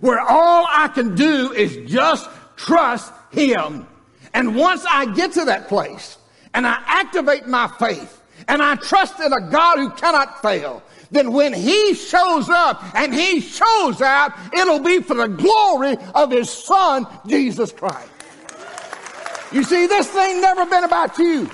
where 0.00 0.18
all 0.18 0.66
I 0.68 0.88
can 0.88 1.14
do 1.14 1.52
is 1.52 1.88
just 1.88 2.28
trust 2.56 3.12
Him. 3.30 3.86
And 4.34 4.56
once 4.56 4.84
I 4.88 5.06
get 5.14 5.32
to 5.32 5.44
that 5.46 5.68
place 5.68 6.18
and 6.54 6.66
I 6.66 6.82
activate 6.86 7.46
my 7.46 7.68
faith 7.78 8.22
and 8.46 8.62
I 8.62 8.76
trust 8.76 9.20
in 9.20 9.32
a 9.32 9.50
God 9.50 9.78
who 9.78 9.90
cannot 9.90 10.42
fail, 10.42 10.82
then 11.10 11.32
when 11.32 11.52
he 11.54 11.94
shows 11.94 12.48
up 12.50 12.82
and 12.94 13.14
he 13.14 13.40
shows 13.40 14.02
out, 14.02 14.32
it'll 14.52 14.80
be 14.80 15.00
for 15.00 15.14
the 15.14 15.28
glory 15.28 15.96
of 16.14 16.30
his 16.30 16.50
son, 16.50 17.06
Jesus 17.26 17.72
Christ. 17.72 18.10
You 19.50 19.62
see, 19.62 19.86
this 19.86 20.08
thing 20.08 20.40
never 20.40 20.66
been 20.66 20.84
about 20.84 21.16
you. 21.18 21.48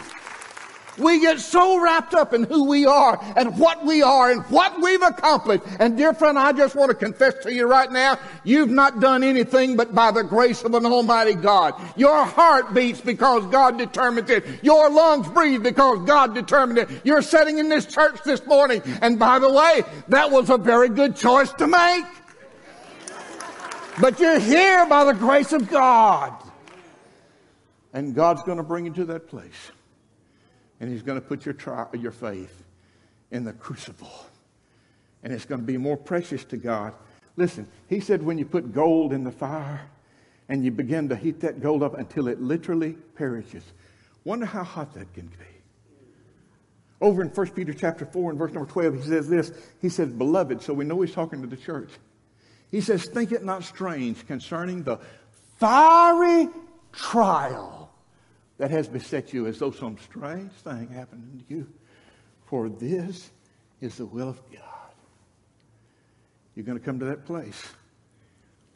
We 0.97 1.21
get 1.21 1.41
so 1.41 1.81
wrapped 1.81 2.15
up 2.15 2.35
in 2.35 2.45
who 2.45 2.65
we 2.65 2.87
are 2.87 3.19
and 3.37 3.59
what 3.59 3.85
we 3.85 4.03
are 4.03 4.31
and 4.31 4.43
what 4.45 4.81
we've 4.81 5.03
accomplished. 5.03 5.65
And 5.81 5.97
dear 5.97 6.15
friend, 6.15 6.39
I 6.39 6.53
just 6.53 6.77
want 6.77 6.91
to 6.91 6.95
confess 6.95 7.35
to 7.43 7.53
you 7.53 7.67
right 7.67 7.91
now, 7.91 8.19
you've 8.45 8.71
not 8.71 9.01
done 9.01 9.25
anything 9.25 9.77
but 9.77 9.95
by 9.95 10.13
the 10.13 10.23
grace 10.23 10.63
of 10.63 10.75
an 10.75 10.87
almighty 10.87 11.35
God. 11.35 11.75
Your 11.97 12.25
heart 12.25 12.75
beats 12.75 13.01
because 13.01 13.45
God 13.47 13.77
determined 13.77 14.31
it. 14.31 14.45
Your 14.63 14.89
lungs 14.91 15.29
breathe 15.29 15.63
because 15.63 16.07
God 16.07 16.35
determined 16.35 16.79
it. 16.79 16.89
You're 17.03 17.23
sitting 17.23 17.59
in 17.59 17.69
this 17.69 17.87
church 17.87 18.23
this 18.25 18.47
morning. 18.47 18.83
And 19.03 19.19
by 19.19 19.39
the 19.41 19.53
way, 19.53 19.83
that 20.09 20.31
was 20.31 20.51
a 20.51 20.59
very 20.59 20.89
good 20.89 21.17
choice 21.17 21.53
to 21.55 21.67
make. 21.67 22.05
But 24.01 24.19
you're 24.19 24.41
here 24.41 24.87
by 24.87 25.05
the 25.05 25.13
grace 25.13 25.53
of 25.53 25.69
God. 25.69 26.33
And 27.93 28.15
God's 28.15 28.43
going 28.43 28.59
to 28.59 28.65
bring 28.65 28.87
you 28.87 28.93
to 28.95 29.05
that 29.07 29.29
place 29.29 29.71
and 30.81 30.91
he's 30.91 31.03
going 31.03 31.21
to 31.21 31.27
put 31.27 31.45
your, 31.45 31.55
tri- 31.55 31.87
your 31.95 32.13
faith 32.13 32.65
in 33.31 33.45
the 33.45 33.53
crucible. 33.53 34.27
And 35.23 35.33
it's 35.33 35.45
going 35.45 35.61
to 35.61 35.67
be 35.67 35.77
more 35.77 35.97
precious 35.97 36.45
to 36.47 36.57
God. 36.57 36.93
Listen, 37.37 37.67
he 37.89 38.01
said 38.01 38.23
when 38.23 38.39
you 38.39 38.45
put 38.45 38.73
gold 38.73 39.13
in 39.13 39.25
the 39.25 39.33
fire 39.33 39.81
and 40.49 40.65
you 40.65 40.71
begin 40.71 41.09
to 41.09 41.17
heat 41.17 41.41
that 41.41 41.61
gold 41.61 41.83
up 41.83 41.99
until 41.99 42.29
it 42.29 42.41
literally 42.41 42.97
perishes. 43.15 43.65
Wonder 44.25 44.47
how 44.47 44.63
hot 44.63 44.95
that 44.95 45.13
can 45.15 45.27
be. 45.27 45.35
Over 47.01 47.23
in 47.23 47.29
1 47.29 47.51
Peter 47.51 47.75
chapter 47.75 48.07
4 48.07 48.31
and 48.31 48.39
verse 48.39 48.53
number 48.53 48.71
12, 48.71 48.95
he 48.95 49.03
says 49.03 49.29
this. 49.29 49.53
He 49.81 49.89
says, 49.89 50.09
Beloved, 50.11 50.63
so 50.63 50.73
we 50.73 50.85
know 50.85 51.01
he's 51.01 51.13
talking 51.13 51.41
to 51.43 51.47
the 51.47 51.57
church. 51.57 51.91
He 52.71 52.81
says, 52.81 53.07
Think 53.07 53.33
it 53.33 53.45
not 53.45 53.65
strange 53.65 54.27
concerning 54.27 54.83
the 54.83 54.99
fiery 55.59 56.49
trial 56.93 57.84
that 58.59 58.71
has 58.71 58.89
beset 58.89 59.33
you 59.33 59.47
as 59.47 59.59
though 59.59 59.71
some 59.71 59.97
strange 59.99 60.53
thing 60.53 60.89
happened 60.89 61.45
to 61.49 61.55
you. 61.55 61.67
For 62.47 62.69
this 62.69 63.31
is 63.81 63.97
the 63.97 64.07
will 64.07 64.29
of 64.29 64.41
God. 64.53 64.61
You're 66.55 66.65
going 66.65 66.79
to 66.79 66.85
come 66.85 66.99
to 67.01 67.07
that 67.07 67.27
place 67.27 67.63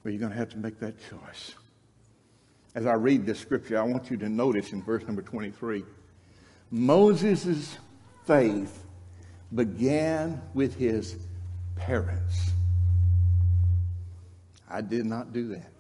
where 0.02 0.12
you're 0.12 0.20
going 0.20 0.32
to 0.32 0.38
have 0.38 0.50
to 0.50 0.58
make 0.58 0.80
that 0.80 0.96
choice. 1.08 1.54
As 2.74 2.86
I 2.86 2.94
read 2.94 3.24
this 3.24 3.38
scripture, 3.38 3.78
I 3.78 3.82
want 3.82 4.10
you 4.10 4.16
to 4.18 4.28
notice 4.28 4.72
in 4.72 4.82
verse 4.82 5.04
number 5.04 5.22
23 5.22 5.84
Moses' 6.70 7.78
faith 8.26 8.84
began 9.54 10.42
with 10.52 10.74
his 10.74 11.16
parents. 11.76 12.52
I 14.68 14.82
did 14.82 15.06
not 15.06 15.32
do 15.32 15.48
that. 15.48 15.72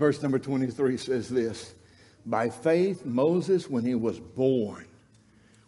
Verse 0.00 0.22
number 0.22 0.38
23 0.38 0.96
says 0.96 1.28
this 1.28 1.74
By 2.24 2.48
faith, 2.48 3.04
Moses, 3.04 3.68
when 3.68 3.84
he 3.84 3.94
was 3.94 4.18
born, 4.18 4.86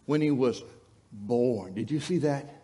when 0.05 0.21
he 0.21 0.31
was 0.31 0.63
born, 1.11 1.75
did 1.75 1.91
you 1.91 1.99
see 1.99 2.17
that? 2.17 2.63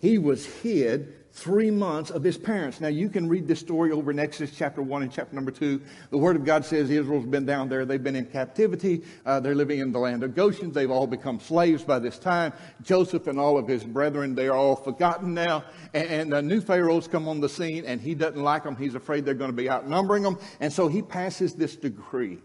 He 0.00 0.18
was 0.18 0.44
hid 0.44 1.14
three 1.34 1.70
months 1.70 2.10
of 2.10 2.22
his 2.22 2.38
parents. 2.38 2.80
Now, 2.80 2.88
you 2.88 3.08
can 3.08 3.28
read 3.28 3.48
this 3.48 3.58
story 3.58 3.90
over 3.90 4.12
in 4.12 4.20
Exodus 4.20 4.56
chapter 4.56 4.80
1 4.80 5.02
and 5.02 5.12
chapter 5.12 5.34
number 5.34 5.50
2. 5.50 5.80
The 6.10 6.16
Word 6.16 6.36
of 6.36 6.44
God 6.44 6.64
says 6.64 6.88
Israel's 6.90 7.26
been 7.26 7.44
down 7.44 7.68
there. 7.68 7.84
They've 7.84 8.02
been 8.02 8.14
in 8.14 8.26
captivity. 8.26 9.02
Uh, 9.26 9.40
they're 9.40 9.56
living 9.56 9.80
in 9.80 9.90
the 9.90 9.98
land 9.98 10.22
of 10.22 10.36
Goshen. 10.36 10.70
They've 10.70 10.90
all 10.90 11.08
become 11.08 11.40
slaves 11.40 11.82
by 11.82 11.98
this 11.98 12.20
time. 12.20 12.52
Joseph 12.82 13.26
and 13.26 13.40
all 13.40 13.58
of 13.58 13.66
his 13.66 13.82
brethren, 13.82 14.36
they're 14.36 14.54
all 14.54 14.76
forgotten 14.76 15.34
now. 15.34 15.64
And, 15.92 16.32
and 16.32 16.48
new 16.48 16.60
Pharaoh's 16.60 17.08
come 17.08 17.26
on 17.26 17.40
the 17.40 17.48
scene, 17.48 17.84
and 17.84 18.00
he 18.00 18.14
doesn't 18.14 18.40
like 18.40 18.62
them. 18.62 18.76
He's 18.76 18.94
afraid 18.94 19.24
they're 19.24 19.34
going 19.34 19.50
to 19.50 19.56
be 19.56 19.68
outnumbering 19.68 20.22
them. 20.22 20.38
And 20.60 20.72
so 20.72 20.86
he 20.86 21.02
passes 21.02 21.54
this 21.54 21.74
decree. 21.74 22.38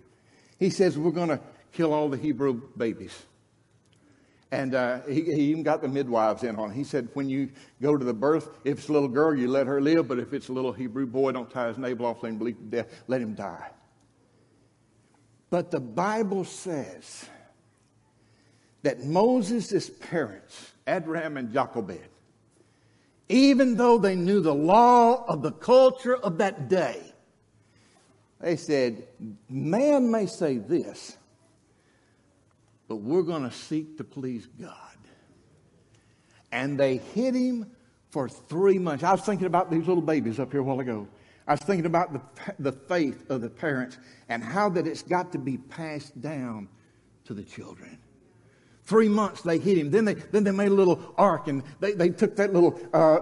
He 0.57 0.71
says, 0.71 0.97
We're 0.97 1.11
going 1.11 1.29
to 1.29 1.39
kill 1.73 1.93
all 1.93 2.09
the 2.09 2.17
Hebrew 2.17 2.59
babies. 2.75 3.15
And 4.51 4.73
uh, 4.73 5.01
he, 5.01 5.21
he, 5.21 5.41
even 5.51 5.61
got 5.61 5.81
the 5.81 5.87
midwives 5.87 6.43
in 6.43 6.55
on 6.55 6.71
it. 6.71 6.73
He 6.73 6.83
said, 6.83 7.07
when 7.13 7.29
you 7.29 7.49
go 7.81 7.95
to 7.95 8.03
the 8.03 8.13
birth, 8.13 8.49
if 8.63 8.79
it's 8.79 8.89
a 8.89 8.93
little 8.93 9.07
girl, 9.07 9.35
you 9.35 9.47
let 9.47 9.67
her 9.67 9.79
live, 9.79 10.07
but 10.07 10.17
if 10.17 10.33
it's 10.33 10.49
a 10.49 10.53
little 10.53 10.71
Hebrew 10.71 11.05
boy, 11.05 11.31
don't 11.33 11.51
tie 11.51 11.67
his 11.67 11.77
navel 11.77 12.07
off, 12.07 12.23
let 12.23 12.29
him 12.29 12.39
bleed 12.39 12.57
to 12.57 12.63
death, 12.63 13.03
let 13.07 13.21
him 13.21 13.35
die. 13.35 13.69
But 15.51 15.69
the 15.69 15.79
Bible 15.79 16.45
says 16.45 17.25
that 18.81 19.03
Moses' 19.03 19.89
parents, 19.89 20.71
Amram 20.87 21.37
and 21.37 21.53
Jochebed, 21.53 22.07
even 23.29 23.75
though 23.75 23.99
they 23.99 24.15
knew 24.15 24.41
the 24.41 24.53
law 24.53 25.25
of 25.27 25.43
the 25.43 25.51
culture 25.51 26.15
of 26.15 26.39
that 26.39 26.69
day, 26.69 27.13
they 28.41 28.55
said, 28.55 29.07
man 29.49 30.09
may 30.09 30.25
say 30.25 30.57
this, 30.57 31.17
but 32.89 32.97
we're 32.97 33.21
going 33.21 33.43
to 33.43 33.55
seek 33.55 33.97
to 33.97 34.03
please 34.03 34.47
God. 34.59 34.73
And 36.51 36.77
they 36.77 36.97
hid 36.97 37.35
him 37.35 37.67
for 38.09 38.27
three 38.27 38.79
months. 38.79 39.03
I 39.03 39.11
was 39.11 39.21
thinking 39.21 39.45
about 39.45 39.69
these 39.69 39.87
little 39.87 40.01
babies 40.01 40.39
up 40.39 40.51
here 40.51 40.61
a 40.61 40.63
while 40.63 40.79
ago. 40.79 41.07
I 41.47 41.53
was 41.53 41.59
thinking 41.61 41.85
about 41.85 42.11
the, 42.11 42.21
the 42.57 42.71
faith 42.71 43.29
of 43.29 43.41
the 43.41 43.49
parents 43.49 43.99
and 44.27 44.43
how 44.43 44.69
that 44.69 44.87
it's 44.87 45.03
got 45.03 45.31
to 45.33 45.37
be 45.37 45.57
passed 45.57 46.19
down 46.19 46.67
to 47.25 47.35
the 47.35 47.43
children. 47.43 47.99
Three 48.85 49.07
months 49.07 49.43
they 49.43 49.59
hid 49.59 49.77
him. 49.77 49.91
Then 49.91 50.05
they, 50.05 50.15
then 50.15 50.43
they 50.43 50.51
made 50.51 50.69
a 50.69 50.73
little 50.73 51.13
ark 51.15 51.47
and 51.47 51.61
they, 51.79 51.93
they 51.93 52.09
took 52.09 52.35
that 52.37 52.53
little 52.53 52.79
uh, 52.91 53.19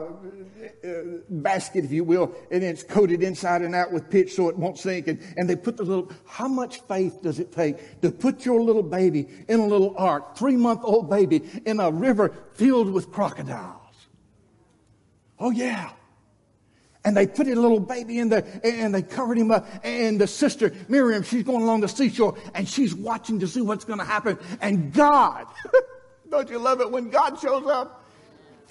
uh, 0.83 1.19
basket, 1.29 1.85
if 1.85 1.91
you 1.91 2.03
will, 2.03 2.33
and 2.51 2.63
it's 2.63 2.83
coated 2.83 3.23
inside 3.23 3.61
and 3.61 3.75
out 3.75 3.91
with 3.91 4.09
pitch 4.09 4.33
so 4.33 4.49
it 4.49 4.57
won't 4.57 4.77
sink. 4.77 5.07
And, 5.07 5.19
and 5.37 5.49
they 5.49 5.55
put 5.55 5.77
the 5.77 5.83
little, 5.83 6.11
how 6.25 6.47
much 6.47 6.81
faith 6.81 7.21
does 7.21 7.39
it 7.39 7.51
take 7.51 8.01
to 8.01 8.11
put 8.11 8.45
your 8.45 8.61
little 8.61 8.83
baby 8.83 9.27
in 9.47 9.59
a 9.59 9.67
little 9.67 9.95
ark, 9.97 10.37
three 10.37 10.55
month 10.55 10.81
old 10.83 11.09
baby, 11.09 11.41
in 11.65 11.79
a 11.79 11.91
river 11.91 12.33
filled 12.53 12.91
with 12.91 13.11
crocodiles? 13.11 13.81
Oh, 15.39 15.51
yeah. 15.51 15.91
And 17.05 17.15
they 17.15 17.25
put 17.25 17.47
a 17.47 17.55
little 17.55 17.79
baby 17.79 18.19
in 18.19 18.27
there 18.27 18.45
and 18.63 18.93
they 18.93 19.01
covered 19.01 19.37
him 19.37 19.51
up. 19.51 19.65
And 19.83 20.19
the 20.19 20.27
sister, 20.27 20.73
Miriam, 20.89 21.23
she's 21.23 21.43
going 21.43 21.61
along 21.61 21.81
the 21.81 21.87
seashore 21.87 22.37
and 22.53 22.67
she's 22.67 22.93
watching 22.93 23.39
to 23.39 23.47
see 23.47 23.61
what's 23.61 23.85
going 23.85 23.99
to 23.99 24.05
happen. 24.05 24.37
And 24.59 24.91
God, 24.91 25.47
don't 26.29 26.49
you 26.49 26.59
love 26.59 26.81
it 26.81 26.91
when 26.91 27.09
God 27.09 27.39
shows 27.39 27.65
up? 27.65 28.06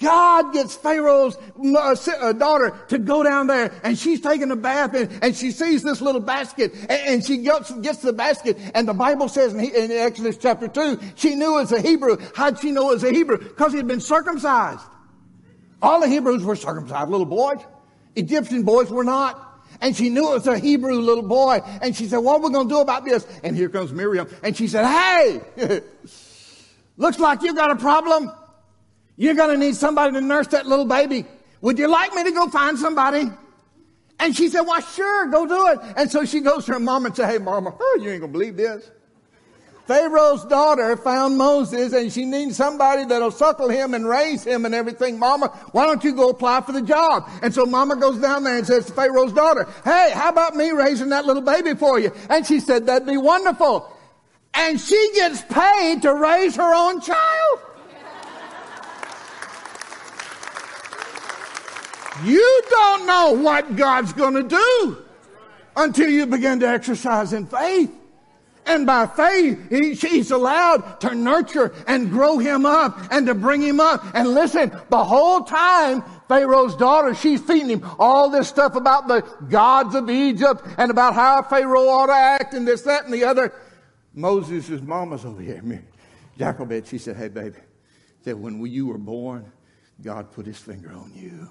God 0.00 0.52
gets 0.52 0.74
Pharaoh's 0.74 1.36
uh, 1.36 1.96
uh, 2.20 2.32
daughter 2.32 2.78
to 2.88 2.98
go 2.98 3.22
down 3.22 3.46
there 3.46 3.72
and 3.82 3.98
she's 3.98 4.20
taking 4.20 4.50
a 4.50 4.56
bath 4.56 4.94
and, 4.94 5.10
and 5.22 5.34
she 5.34 5.50
sees 5.50 5.82
this 5.82 6.00
little 6.00 6.20
basket 6.20 6.74
and, 6.74 6.90
and 6.90 7.24
she 7.24 7.38
gets, 7.38 7.70
gets 7.78 7.98
the 7.98 8.12
basket 8.12 8.58
and 8.74 8.86
the 8.86 8.94
Bible 8.94 9.28
says 9.28 9.54
in, 9.54 9.60
in 9.60 9.90
Exodus 9.90 10.36
chapter 10.36 10.68
2, 10.68 11.00
she 11.14 11.34
knew 11.34 11.58
as 11.58 11.72
a 11.72 11.80
Hebrew. 11.80 12.18
How'd 12.34 12.60
she 12.60 12.72
know 12.72 12.92
as 12.92 13.04
a 13.04 13.10
Hebrew? 13.10 13.38
Because 13.38 13.72
he 13.72 13.78
had 13.78 13.88
been 13.88 14.00
circumcised. 14.00 14.84
All 15.80 16.00
the 16.00 16.08
Hebrews 16.08 16.44
were 16.44 16.56
circumcised 16.56 17.10
little 17.10 17.26
boys. 17.26 17.58
Egyptian 18.16 18.64
boys 18.64 18.90
were 18.90 19.04
not. 19.04 19.42
And 19.80 19.94
she 19.96 20.08
knew 20.08 20.30
it 20.30 20.34
was 20.34 20.46
a 20.46 20.58
Hebrew 20.58 21.00
little 21.00 21.26
boy. 21.26 21.60
And 21.82 21.94
she 21.94 22.06
said, 22.06 22.18
what 22.18 22.40
are 22.40 22.46
we 22.46 22.52
going 22.52 22.68
to 22.68 22.74
do 22.74 22.80
about 22.80 23.04
this? 23.04 23.26
And 23.42 23.54
here 23.54 23.68
comes 23.68 23.92
Miriam. 23.92 24.28
And 24.42 24.56
she 24.56 24.68
said, 24.68 24.86
hey, 24.86 25.80
looks 26.96 27.18
like 27.18 27.42
you 27.42 27.54
got 27.54 27.70
a 27.70 27.76
problem. 27.76 28.30
You're 29.16 29.35
going 29.35 29.50
to 29.50 29.56
need 29.56 29.76
somebody 29.76 30.12
to 30.12 30.20
nurse 30.20 30.49
that 30.49 30.66
little 30.66 30.85
baby. 30.85 31.25
Would 31.62 31.78
you 31.78 31.88
like 31.88 32.12
me 32.14 32.25
to 32.25 32.32
go 32.32 32.49
find 32.49 32.78
somebody? 32.78 33.30
And 34.18 34.37
she 34.37 34.49
said, 34.49 34.62
well, 34.62 34.80
sure, 34.80 35.26
go 35.26 35.46
do 35.46 35.68
it. 35.68 35.94
And 35.96 36.11
so 36.11 36.25
she 36.25 36.40
goes 36.40 36.64
to 36.66 36.75
her 36.75 36.80
mom 36.80 37.06
and 37.06 37.16
says, 37.16 37.30
hey, 37.30 37.38
mama, 37.38 37.75
oh, 37.78 37.99
you 38.00 38.11
ain't 38.11 38.20
going 38.20 38.32
to 38.32 38.38
believe 38.38 38.56
this. 38.56 38.90
Pharaoh's 39.87 40.44
daughter 40.46 40.96
found 40.96 41.38
Moses 41.38 41.92
and 41.92 42.12
she 42.12 42.25
needs 42.25 42.56
somebody 42.56 43.04
that'll 43.04 43.30
suckle 43.30 43.68
him 43.68 43.94
and 43.94 44.06
raise 44.06 44.42
him 44.42 44.64
and 44.64 44.75
everything. 44.75 45.17
Mama, 45.19 45.49
why 45.71 45.86
don't 45.86 46.02
you 46.02 46.12
go 46.12 46.28
apply 46.28 46.62
for 46.62 46.73
the 46.73 46.82
job? 46.82 47.28
And 47.40 47.54
so 47.54 47.64
mama 47.64 47.95
goes 47.95 48.19
down 48.19 48.43
there 48.43 48.58
and 48.58 48.67
says 48.67 48.86
to 48.86 48.93
Pharaoh's 48.93 49.32
daughter, 49.32 49.69
hey, 49.84 50.10
how 50.12 50.30
about 50.30 50.56
me 50.56 50.71
raising 50.71 51.10
that 51.10 51.25
little 51.25 51.43
baby 51.43 51.75
for 51.75 52.00
you? 52.00 52.12
And 52.28 52.45
she 52.45 52.58
said, 52.58 52.86
that'd 52.86 53.06
be 53.06 53.17
wonderful. 53.17 53.88
And 54.54 54.80
she 54.80 55.10
gets 55.14 55.43
paid 55.43 56.02
to 56.02 56.12
raise 56.14 56.56
her 56.56 56.75
own 56.75 57.00
child. 57.00 57.60
You 62.24 62.62
don't 62.70 63.06
know 63.06 63.32
what 63.42 63.76
God's 63.76 64.12
going 64.12 64.34
to 64.34 64.42
do 64.42 65.04
until 65.76 66.08
you 66.08 66.26
begin 66.26 66.60
to 66.60 66.68
exercise 66.68 67.32
in 67.32 67.46
faith. 67.46 67.92
And 68.66 68.84
by 68.84 69.06
faith, 69.06 69.70
he, 69.70 70.20
allowed 70.32 71.00
to 71.00 71.14
nurture 71.14 71.72
and 71.86 72.10
grow 72.10 72.38
him 72.38 72.66
up 72.66 72.98
and 73.12 73.26
to 73.26 73.34
bring 73.34 73.62
him 73.62 73.78
up. 73.78 74.04
And 74.12 74.28
listen, 74.30 74.72
the 74.90 75.04
whole 75.04 75.42
time, 75.42 76.02
Pharaoh's 76.26 76.74
daughter, 76.74 77.14
she's 77.14 77.40
feeding 77.40 77.68
him 77.68 77.88
all 77.98 78.28
this 78.28 78.48
stuff 78.48 78.74
about 78.74 79.06
the 79.06 79.20
gods 79.48 79.94
of 79.94 80.10
Egypt 80.10 80.62
and 80.78 80.90
about 80.90 81.14
how 81.14 81.42
Pharaoh 81.42 81.88
ought 81.88 82.06
to 82.06 82.12
act 82.12 82.54
and 82.54 82.66
this, 82.66 82.82
that, 82.82 83.04
and 83.04 83.14
the 83.14 83.22
other. 83.22 83.52
Moses' 84.12 84.82
mama's 84.82 85.24
over 85.24 85.40
here. 85.40 85.84
Jochebed, 86.36 86.88
she 86.88 86.98
said, 86.98 87.16
hey, 87.16 87.28
baby, 87.28 87.58
said, 88.24 88.34
when 88.34 88.64
you 88.66 88.86
were 88.86 88.98
born, 88.98 89.52
God 90.02 90.32
put 90.32 90.44
his 90.44 90.58
finger 90.58 90.90
on 90.92 91.12
you. 91.14 91.48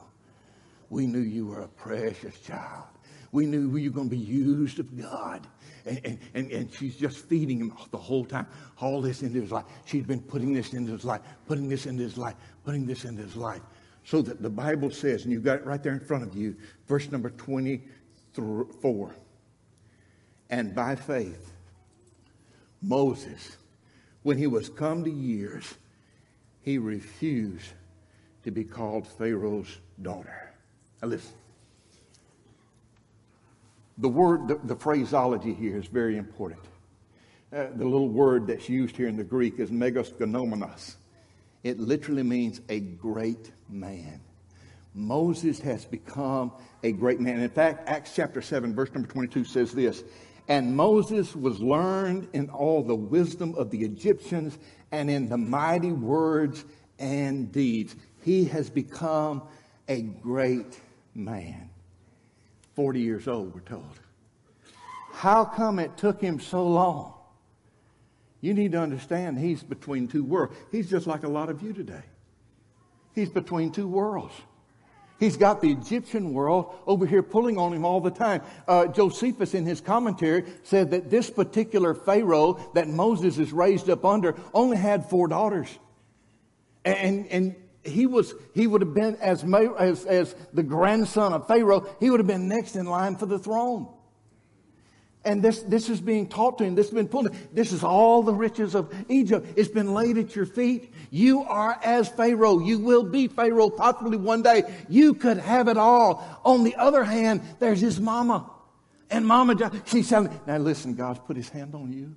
We 0.89 1.07
knew 1.07 1.19
you 1.19 1.47
were 1.47 1.61
a 1.61 1.67
precious 1.67 2.39
child. 2.39 2.85
We 3.31 3.45
knew 3.45 3.75
you 3.75 3.91
were 3.91 3.95
going 3.95 4.09
to 4.09 4.15
be 4.15 4.21
used 4.21 4.79
of 4.79 4.97
God. 4.97 5.45
And, 5.85 6.17
and, 6.33 6.51
and 6.51 6.73
she's 6.73 6.95
just 6.95 7.17
feeding 7.17 7.59
him 7.59 7.73
the 7.91 7.97
whole 7.97 8.25
time. 8.25 8.47
All 8.79 9.01
this 9.01 9.21
into 9.21 9.41
his 9.41 9.51
life. 9.51 9.65
She's 9.85 10.05
been 10.05 10.21
putting 10.21 10.53
this 10.53 10.73
into 10.73 10.93
his 10.93 11.03
life, 11.03 11.21
putting 11.47 11.67
this 11.67 11.85
into 11.85 12.03
his 12.03 12.17
life, 12.17 12.35
putting 12.63 12.85
this 12.85 13.05
into 13.05 13.23
his 13.23 13.35
life. 13.35 13.61
So 14.05 14.21
that 14.21 14.41
the 14.41 14.49
Bible 14.49 14.91
says, 14.91 15.23
and 15.23 15.33
you've 15.33 15.43
got 15.43 15.59
it 15.59 15.65
right 15.65 15.81
there 15.81 15.93
in 15.93 15.99
front 15.99 16.23
of 16.23 16.35
you, 16.35 16.55
verse 16.87 17.11
number 17.11 17.29
24. 17.31 19.15
And 20.49 20.75
by 20.75 20.95
faith, 20.95 21.51
Moses, 22.81 23.57
when 24.23 24.37
he 24.37 24.47
was 24.47 24.69
come 24.69 25.03
to 25.03 25.11
years, 25.11 25.75
he 26.61 26.77
refused 26.77 27.73
to 28.43 28.51
be 28.51 28.63
called 28.63 29.07
Pharaoh's 29.07 29.79
daughter. 30.01 30.44
Now 31.01 31.09
listen. 31.09 31.33
The 33.97 34.09
word, 34.09 34.47
the, 34.47 34.59
the 34.63 34.75
phraseology 34.75 35.53
here 35.53 35.77
is 35.77 35.87
very 35.87 36.17
important. 36.17 36.61
Uh, 37.53 37.67
the 37.75 37.85
little 37.85 38.09
word 38.09 38.47
that's 38.47 38.67
used 38.67 38.97
here 38.97 39.07
in 39.07 39.15
the 39.15 39.23
Greek 39.23 39.59
is 39.59 39.71
megasgonomenos. 39.71 40.95
It 41.63 41.79
literally 41.79 42.23
means 42.23 42.59
a 42.67 42.79
great 42.79 43.51
man. 43.69 44.19
Moses 44.93 45.59
has 45.59 45.85
become 45.85 46.51
a 46.83 46.91
great 46.91 47.19
man. 47.19 47.39
In 47.39 47.49
fact, 47.49 47.87
Acts 47.87 48.13
chapter 48.15 48.41
7, 48.41 48.75
verse 48.75 48.91
number 48.93 49.07
22 49.07 49.45
says 49.45 49.71
this 49.71 50.03
And 50.47 50.75
Moses 50.75 51.35
was 51.35 51.59
learned 51.59 52.27
in 52.33 52.49
all 52.49 52.83
the 52.83 52.95
wisdom 52.95 53.55
of 53.55 53.71
the 53.71 53.83
Egyptians 53.83 54.57
and 54.91 55.09
in 55.09 55.29
the 55.29 55.37
mighty 55.37 55.91
words 55.91 56.65
and 56.99 57.51
deeds. 57.51 57.95
He 58.23 58.45
has 58.45 58.69
become 58.69 59.43
a 59.87 60.01
great 60.01 60.79
man. 61.15 61.69
40 62.75 62.99
years 62.99 63.27
old, 63.27 63.53
we're 63.55 63.61
told. 63.61 63.99
How 65.13 65.45
come 65.45 65.79
it 65.79 65.95
took 65.97 66.19
him 66.19 66.39
so 66.39 66.67
long? 66.67 67.13
You 68.41 68.53
need 68.53 68.73
to 68.73 68.79
understand 68.79 69.39
he's 69.39 69.63
between 69.63 70.07
two 70.07 70.23
worlds. 70.23 70.55
He's 70.71 70.89
just 70.89 71.07
like 71.07 71.23
a 71.23 71.29
lot 71.29 71.49
of 71.49 71.63
you 71.63 71.73
today. 71.73 72.03
He's 73.13 73.29
between 73.29 73.71
two 73.71 73.87
worlds. 73.87 74.33
He's 75.17 75.37
got 75.37 75.61
the 75.61 75.71
Egyptian 75.71 76.33
world 76.33 76.75
over 76.85 77.05
here 77.05 77.23
pulling 77.23 77.57
on 77.57 77.71
him 77.71 77.85
all 77.85 78.01
the 78.01 78.11
time. 78.11 78.41
Uh, 78.67 78.87
Josephus, 78.87 79.53
in 79.53 79.65
his 79.65 79.79
commentary, 79.79 80.43
said 80.63 80.91
that 80.91 81.09
this 81.09 81.29
particular 81.29 81.93
Pharaoh 81.93 82.59
that 82.73 82.89
Moses 82.89 83.37
is 83.37 83.53
raised 83.53 83.89
up 83.89 84.03
under 84.03 84.35
only 84.53 84.75
had 84.75 85.09
four 85.09 85.29
daughters. 85.29 85.69
And, 86.83 87.25
and 87.27 87.55
he 87.85 88.05
was 88.05 88.33
he 88.53 88.67
would 88.67 88.81
have 88.81 88.93
been 88.93 89.15
as, 89.17 89.43
as 89.43 90.05
as 90.05 90.35
the 90.53 90.63
grandson 90.63 91.33
of 91.33 91.47
Pharaoh. 91.47 91.87
He 91.99 92.09
would 92.09 92.19
have 92.19 92.27
been 92.27 92.47
next 92.47 92.75
in 92.75 92.85
line 92.85 93.15
for 93.15 93.25
the 93.25 93.39
throne. 93.39 93.87
And 95.25 95.41
this, 95.41 95.63
this 95.63 95.89
is 95.89 95.99
being 95.99 96.27
taught 96.27 96.59
to 96.59 96.63
him. 96.63 96.75
This 96.75 96.85
has 96.85 96.93
been 96.93 97.07
pulled. 97.07 97.35
This 97.51 97.71
is 97.71 97.83
all 97.83 98.21
the 98.21 98.33
riches 98.33 98.75
of 98.75 98.93
Egypt. 99.09 99.47
It's 99.55 99.69
been 99.69 99.95
laid 99.95 100.19
at 100.19 100.35
your 100.35 100.45
feet. 100.45 100.93
You 101.09 101.41
are 101.41 101.79
as 101.83 102.07
Pharaoh. 102.07 102.59
You 102.59 102.77
will 102.77 103.03
be 103.03 103.27
Pharaoh 103.27 103.71
possibly 103.71 104.17
one 104.17 104.43
day. 104.43 104.63
You 104.87 105.15
could 105.15 105.39
have 105.39 105.67
it 105.67 105.77
all. 105.77 106.23
On 106.45 106.63
the 106.63 106.75
other 106.75 107.03
hand, 107.03 107.41
there's 107.57 107.81
his 107.81 107.99
mama. 107.99 108.51
And 109.09 109.25
mama, 109.25 109.71
she's 109.85 110.07
telling, 110.07 110.29
now 110.45 110.57
listen, 110.57 110.93
God's 110.93 111.19
put 111.19 111.37
his 111.37 111.49
hand 111.49 111.73
on 111.73 111.91
you. 111.91 112.13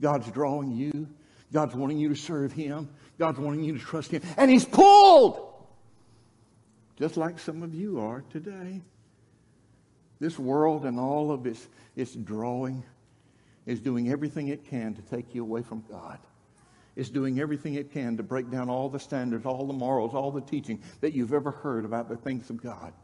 God's 0.00 0.30
drawing 0.30 0.72
you. 0.72 1.08
God's 1.52 1.74
wanting 1.74 1.98
you 1.98 2.08
to 2.08 2.16
serve 2.16 2.52
him. 2.52 2.88
God's 3.18 3.38
wanting 3.38 3.64
you 3.64 3.72
to 3.74 3.78
trust 3.78 4.10
Him. 4.10 4.22
And 4.36 4.50
He's 4.50 4.64
pulled. 4.64 5.42
Just 6.98 7.16
like 7.16 7.38
some 7.38 7.62
of 7.62 7.74
you 7.74 8.00
are 8.00 8.24
today. 8.30 8.80
This 10.18 10.38
world 10.38 10.84
and 10.86 10.98
all 10.98 11.30
of 11.30 11.46
its, 11.46 11.68
its 11.94 12.14
drawing 12.14 12.82
is 13.66 13.80
doing 13.80 14.10
everything 14.10 14.48
it 14.48 14.64
can 14.64 14.94
to 14.94 15.02
take 15.02 15.34
you 15.34 15.42
away 15.42 15.62
from 15.62 15.84
God. 15.90 16.18
Is 16.94 17.10
doing 17.10 17.40
everything 17.40 17.74
it 17.74 17.92
can 17.92 18.16
to 18.16 18.22
break 18.22 18.50
down 18.50 18.70
all 18.70 18.88
the 18.88 18.98
standards, 18.98 19.44
all 19.44 19.66
the 19.66 19.74
morals, 19.74 20.14
all 20.14 20.30
the 20.30 20.40
teaching 20.40 20.82
that 21.02 21.12
you've 21.12 21.34
ever 21.34 21.50
heard 21.50 21.84
about 21.84 22.08
the 22.08 22.16
things 22.16 22.48
of 22.48 22.62
God. 22.62 22.94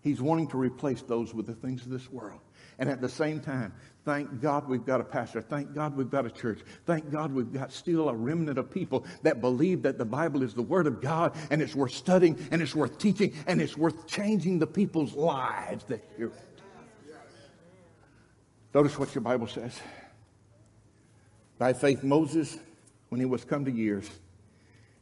He's 0.00 0.22
wanting 0.22 0.48
to 0.48 0.56
replace 0.56 1.02
those 1.02 1.34
with 1.34 1.46
the 1.46 1.54
things 1.54 1.82
of 1.82 1.90
this 1.90 2.10
world. 2.10 2.40
And 2.78 2.88
at 2.88 3.00
the 3.00 3.08
same 3.08 3.40
time, 3.40 3.72
thank 4.04 4.40
God 4.40 4.68
we've 4.68 4.84
got 4.84 5.00
a 5.00 5.04
pastor. 5.04 5.40
Thank 5.40 5.74
God 5.74 5.96
we've 5.96 6.10
got 6.10 6.26
a 6.26 6.30
church. 6.30 6.60
Thank 6.86 7.10
God 7.10 7.32
we've 7.32 7.52
got 7.52 7.72
still 7.72 8.08
a 8.08 8.14
remnant 8.14 8.58
of 8.58 8.70
people 8.70 9.04
that 9.22 9.40
believe 9.40 9.82
that 9.82 9.98
the 9.98 10.04
Bible 10.04 10.42
is 10.42 10.54
the 10.54 10.62
Word 10.62 10.86
of 10.86 11.00
God 11.00 11.34
and 11.50 11.62
it's 11.62 11.74
worth 11.74 11.92
studying 11.92 12.38
and 12.50 12.60
it's 12.60 12.74
worth 12.74 12.98
teaching 12.98 13.32
and 13.46 13.60
it's 13.60 13.76
worth 13.76 14.06
changing 14.06 14.58
the 14.58 14.66
people's 14.66 15.14
lives 15.14 15.84
that 15.84 16.04
hear 16.16 16.28
it. 16.28 16.54
Notice 18.74 18.98
what 18.98 19.14
your 19.14 19.22
Bible 19.22 19.46
says. 19.46 19.78
By 21.58 21.72
faith, 21.72 22.02
Moses, 22.02 22.58
when 23.08 23.20
he 23.20 23.24
was 23.24 23.44
come 23.44 23.64
to 23.64 23.70
years, 23.70 24.10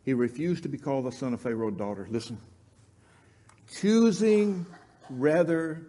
he 0.04 0.12
refused 0.12 0.64
to 0.64 0.68
be 0.68 0.76
called 0.76 1.06
the 1.06 1.12
son 1.12 1.32
of 1.32 1.40
Pharaoh's 1.40 1.78
daughter. 1.78 2.06
Listen. 2.10 2.38
Choosing 3.80 4.66
rather 5.08 5.86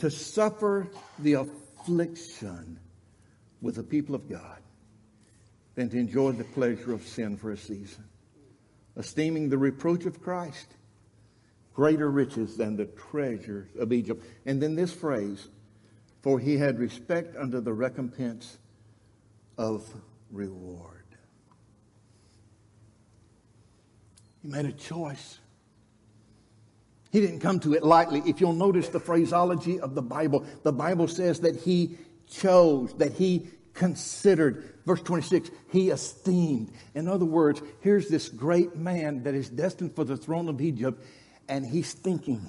to 0.00 0.10
suffer 0.10 0.88
the 1.18 1.34
affliction 1.34 2.78
with 3.62 3.76
the 3.76 3.82
people 3.82 4.14
of 4.14 4.28
God 4.28 4.58
than 5.74 5.88
to 5.90 5.98
enjoy 5.98 6.32
the 6.32 6.44
pleasure 6.44 6.92
of 6.92 7.06
sin 7.06 7.36
for 7.36 7.52
a 7.52 7.56
season, 7.56 8.04
esteeming 8.96 9.48
the 9.48 9.58
reproach 9.58 10.04
of 10.04 10.22
Christ 10.22 10.66
greater 11.72 12.10
riches 12.10 12.56
than 12.56 12.76
the 12.76 12.84
treasures 12.84 13.68
of 13.78 13.92
Egypt. 13.92 14.22
And 14.44 14.60
then 14.60 14.74
this 14.74 14.92
phrase, 14.92 15.48
for 16.22 16.38
he 16.38 16.58
had 16.58 16.78
respect 16.78 17.36
unto 17.36 17.60
the 17.60 17.72
recompense 17.72 18.58
of 19.56 19.88
reward. 20.30 21.04
He 24.42 24.48
made 24.48 24.66
a 24.66 24.72
choice. 24.72 25.39
He 27.10 27.20
didn't 27.20 27.40
come 27.40 27.58
to 27.60 27.74
it 27.74 27.82
lightly. 27.82 28.22
If 28.24 28.40
you'll 28.40 28.52
notice 28.52 28.88
the 28.88 29.00
phraseology 29.00 29.80
of 29.80 29.94
the 29.94 30.02
Bible, 30.02 30.46
the 30.62 30.72
Bible 30.72 31.08
says 31.08 31.40
that 31.40 31.56
he 31.56 31.98
chose, 32.28 32.94
that 32.94 33.12
he 33.12 33.48
considered. 33.74 34.74
Verse 34.86 35.02
26, 35.02 35.50
he 35.72 35.90
esteemed. 35.90 36.72
In 36.94 37.08
other 37.08 37.24
words, 37.24 37.62
here's 37.80 38.08
this 38.08 38.28
great 38.28 38.76
man 38.76 39.24
that 39.24 39.34
is 39.34 39.48
destined 39.48 39.94
for 39.94 40.04
the 40.04 40.16
throne 40.16 40.48
of 40.48 40.60
Egypt, 40.60 41.04
and 41.48 41.66
he's 41.66 41.92
thinking, 41.92 42.46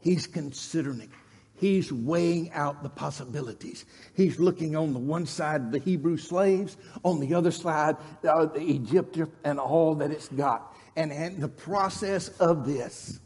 he's 0.00 0.26
considering, 0.26 1.10
he's 1.54 1.90
weighing 1.90 2.52
out 2.52 2.82
the 2.82 2.90
possibilities. 2.90 3.86
He's 4.14 4.38
looking 4.38 4.76
on 4.76 4.92
the 4.92 4.98
one 4.98 5.24
side 5.24 5.72
the 5.72 5.78
Hebrew 5.78 6.18
slaves, 6.18 6.76
on 7.02 7.18
the 7.18 7.32
other 7.32 7.50
side 7.50 7.96
uh, 8.28 8.44
the 8.44 8.60
Egypt 8.60 9.18
and 9.42 9.58
all 9.58 9.94
that 9.96 10.10
it's 10.10 10.28
got. 10.28 10.74
And, 10.96 11.12
and 11.12 11.42
the 11.42 11.48
process 11.48 12.28
of 12.40 12.66
this 12.66 13.20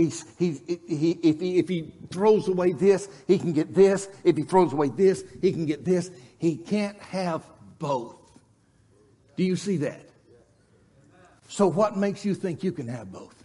He's, 0.00 0.24
he's, 0.38 0.62
he, 0.66 1.10
if, 1.22 1.40
he, 1.40 1.58
if 1.58 1.68
he 1.68 1.92
throws 2.10 2.48
away 2.48 2.72
this, 2.72 3.06
he 3.26 3.38
can 3.38 3.52
get 3.52 3.74
this. 3.74 4.08
If 4.24 4.34
he 4.34 4.44
throws 4.44 4.72
away 4.72 4.88
this, 4.88 5.24
he 5.42 5.52
can 5.52 5.66
get 5.66 5.84
this. 5.84 6.10
He 6.38 6.56
can't 6.56 6.98
have 7.00 7.44
both. 7.78 8.16
Do 9.36 9.44
you 9.44 9.56
see 9.56 9.76
that? 9.78 10.00
So, 11.48 11.66
what 11.66 11.98
makes 11.98 12.24
you 12.24 12.34
think 12.34 12.64
you 12.64 12.72
can 12.72 12.88
have 12.88 13.12
both? 13.12 13.44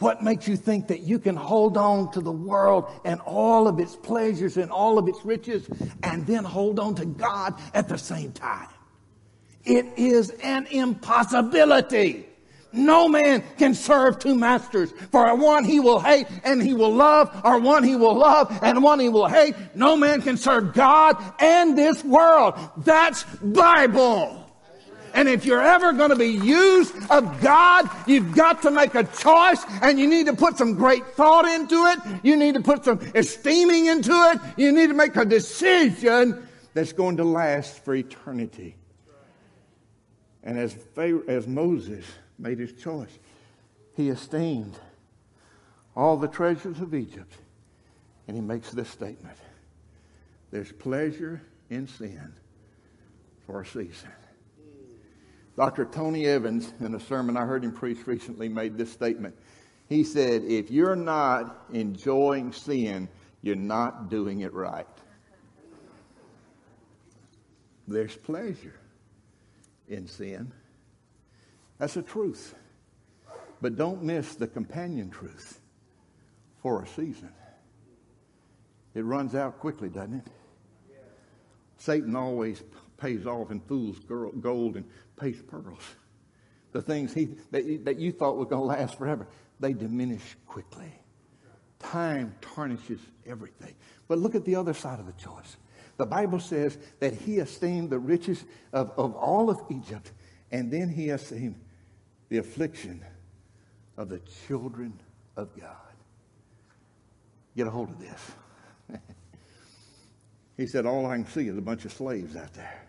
What 0.00 0.22
makes 0.22 0.46
you 0.46 0.56
think 0.56 0.88
that 0.88 1.00
you 1.00 1.18
can 1.18 1.34
hold 1.34 1.78
on 1.78 2.12
to 2.12 2.20
the 2.20 2.30
world 2.30 2.90
and 3.06 3.22
all 3.22 3.68
of 3.68 3.80
its 3.80 3.96
pleasures 3.96 4.58
and 4.58 4.70
all 4.70 4.98
of 4.98 5.08
its 5.08 5.24
riches 5.24 5.66
and 6.02 6.26
then 6.26 6.44
hold 6.44 6.78
on 6.78 6.94
to 6.96 7.06
God 7.06 7.58
at 7.72 7.88
the 7.88 7.96
same 7.96 8.32
time? 8.32 8.68
It 9.64 9.86
is 9.96 10.28
an 10.42 10.66
impossibility. 10.66 12.27
No 12.72 13.08
man 13.08 13.42
can 13.56 13.74
serve 13.74 14.18
two 14.18 14.34
masters. 14.34 14.92
For 15.10 15.34
one 15.34 15.64
he 15.64 15.80
will 15.80 16.00
hate 16.00 16.26
and 16.44 16.62
he 16.62 16.74
will 16.74 16.92
love, 16.92 17.40
or 17.44 17.58
one 17.58 17.82
he 17.82 17.96
will 17.96 18.14
love 18.14 18.56
and 18.62 18.82
one 18.82 19.00
he 19.00 19.08
will 19.08 19.26
hate. 19.26 19.54
No 19.74 19.96
man 19.96 20.20
can 20.20 20.36
serve 20.36 20.74
God 20.74 21.16
and 21.38 21.76
this 21.76 22.04
world. 22.04 22.54
That's 22.78 23.24
Bible. 23.42 24.44
And 25.14 25.28
if 25.28 25.46
you're 25.46 25.62
ever 25.62 25.92
going 25.94 26.10
to 26.10 26.16
be 26.16 26.26
used 26.26 26.94
of 27.10 27.40
God, 27.40 27.88
you've 28.06 28.34
got 28.34 28.62
to 28.62 28.70
make 28.70 28.94
a 28.94 29.04
choice 29.04 29.64
and 29.82 29.98
you 29.98 30.06
need 30.06 30.26
to 30.26 30.34
put 30.34 30.58
some 30.58 30.74
great 30.74 31.06
thought 31.14 31.46
into 31.46 31.86
it. 31.86 32.20
You 32.22 32.36
need 32.36 32.54
to 32.54 32.60
put 32.60 32.84
some 32.84 33.00
esteeming 33.14 33.86
into 33.86 34.12
it. 34.12 34.40
You 34.56 34.70
need 34.72 34.88
to 34.88 34.94
make 34.94 35.16
a 35.16 35.24
decision 35.24 36.46
that's 36.74 36.92
going 36.92 37.16
to 37.16 37.24
last 37.24 37.84
for 37.84 37.94
eternity. 37.94 38.76
And 40.42 40.58
as, 40.58 40.76
as 41.26 41.46
Moses 41.46 42.04
made 42.38 42.58
his 42.58 42.72
choice. 42.72 43.18
He 43.96 44.10
esteemed 44.10 44.78
all 45.96 46.16
the 46.16 46.28
treasures 46.28 46.80
of 46.80 46.94
Egypt. 46.94 47.32
And 48.26 48.36
he 48.36 48.42
makes 48.42 48.70
this 48.70 48.88
statement 48.88 49.36
There's 50.50 50.72
pleasure 50.72 51.40
in 51.70 51.88
sin 51.88 52.32
for 53.46 53.62
a 53.62 53.66
season. 53.66 54.10
Dr. 55.56 55.86
Tony 55.86 56.26
Evans, 56.26 56.72
in 56.78 56.94
a 56.94 57.00
sermon 57.00 57.36
I 57.36 57.44
heard 57.44 57.64
him 57.64 57.72
preach 57.72 58.06
recently, 58.06 58.48
made 58.48 58.78
this 58.78 58.92
statement. 58.92 59.34
He 59.88 60.04
said, 60.04 60.44
If 60.44 60.70
you're 60.70 60.94
not 60.94 61.64
enjoying 61.72 62.52
sin, 62.52 63.08
you're 63.42 63.56
not 63.56 64.08
doing 64.08 64.42
it 64.42 64.52
right. 64.52 64.86
There's 67.88 68.14
pleasure 68.14 68.78
in 69.88 70.06
sin. 70.06 70.52
That's 71.78 71.96
a 71.96 72.02
truth. 72.02 72.54
But 73.60 73.76
don't 73.76 74.02
miss 74.02 74.34
the 74.34 74.46
companion 74.46 75.10
truth 75.10 75.60
for 76.62 76.82
a 76.82 76.86
season. 76.86 77.30
It 78.94 79.02
runs 79.02 79.34
out 79.34 79.58
quickly, 79.58 79.88
doesn't 79.88 80.14
it? 80.14 80.26
Satan 81.76 82.16
always 82.16 82.62
pays 82.96 83.26
off 83.26 83.50
in 83.50 83.60
fool's 83.60 83.98
gold 84.00 84.76
and 84.76 84.84
pays 85.16 85.40
pearls. 85.42 85.82
The 86.72 86.82
things 86.82 87.14
he, 87.14 87.36
that, 87.50 87.84
that 87.84 87.98
you 87.98 88.12
thought 88.12 88.36
were 88.36 88.44
going 88.44 88.62
to 88.62 88.66
last 88.66 88.98
forever, 88.98 89.28
they 89.60 89.72
diminish 89.72 90.36
quickly. 90.46 90.92
Time 91.78 92.34
tarnishes 92.40 93.00
everything. 93.24 93.74
But 94.08 94.18
look 94.18 94.34
at 94.34 94.44
the 94.44 94.56
other 94.56 94.74
side 94.74 94.98
of 94.98 95.06
the 95.06 95.12
choice. 95.12 95.56
The 95.96 96.06
Bible 96.06 96.40
says 96.40 96.78
that 97.00 97.14
he 97.14 97.38
esteemed 97.38 97.90
the 97.90 97.98
riches 97.98 98.44
of, 98.72 98.90
of 98.96 99.14
all 99.14 99.50
of 99.50 99.60
Egypt, 99.70 100.12
and 100.50 100.70
then 100.70 100.88
he 100.88 101.10
esteemed 101.10 101.56
the 102.28 102.38
affliction 102.38 103.04
of 103.96 104.08
the 104.08 104.20
children 104.46 104.98
of 105.36 105.48
God. 105.58 105.76
Get 107.56 107.66
a 107.66 107.70
hold 107.70 107.90
of 107.90 107.98
this. 107.98 108.30
he 110.56 110.66
said, 110.66 110.86
All 110.86 111.06
I 111.06 111.16
can 111.16 111.26
see 111.26 111.48
is 111.48 111.56
a 111.56 111.62
bunch 111.62 111.84
of 111.84 111.92
slaves 111.92 112.36
out 112.36 112.52
there. 112.54 112.88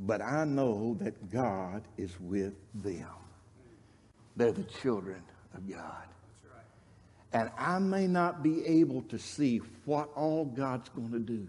But 0.00 0.22
I 0.22 0.44
know 0.44 0.96
that 1.00 1.30
God 1.30 1.82
is 1.96 2.12
with 2.20 2.54
them. 2.74 3.08
They're 4.36 4.52
the 4.52 4.64
children 4.64 5.22
of 5.54 5.68
God. 5.68 6.04
And 7.32 7.50
I 7.58 7.78
may 7.78 8.06
not 8.06 8.42
be 8.42 8.64
able 8.64 9.02
to 9.02 9.18
see 9.18 9.60
what 9.84 10.08
all 10.14 10.46
God's 10.46 10.88
going 10.88 11.10
to 11.12 11.18
do. 11.18 11.46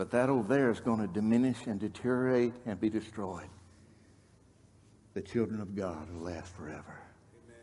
But 0.00 0.12
that 0.12 0.30
over 0.30 0.48
there 0.48 0.70
is 0.70 0.80
going 0.80 1.00
to 1.00 1.06
diminish 1.06 1.58
and 1.66 1.78
deteriorate 1.78 2.54
and 2.64 2.80
be 2.80 2.88
destroyed. 2.88 3.50
The 5.12 5.20
children 5.20 5.60
of 5.60 5.76
God 5.76 6.10
will 6.10 6.22
last 6.22 6.56
forever. 6.56 7.02
Amen. 7.44 7.58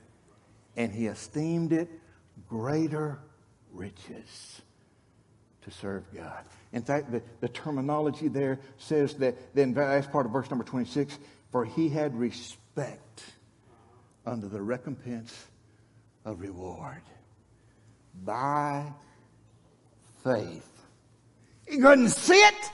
And 0.76 0.92
he 0.92 1.08
esteemed 1.08 1.74
it 1.74 1.90
greater 2.48 3.18
riches 3.74 4.62
to 5.64 5.72
serve 5.72 6.04
God. 6.14 6.44
In 6.74 6.84
fact, 6.84 7.12
the, 7.12 7.24
the 7.40 7.50
terminology 7.50 8.28
there 8.28 8.60
says 8.78 9.16
that, 9.16 9.56
then 9.56 9.74
that's 9.74 10.06
part 10.06 10.28
of 10.28 10.32
verse 10.32 10.52
number 10.52 10.64
26, 10.64 11.18
for 11.52 11.66
he 11.66 11.90
had 11.90 12.16
respect 12.16 13.24
under 14.28 14.48
the 14.48 14.62
recompense 14.62 15.48
of 16.24 16.40
reward. 16.40 17.02
By 18.24 18.94
faith 20.24 20.77
he 21.70 21.78
couldn't 21.78 22.10
see 22.10 22.40
it 22.40 22.72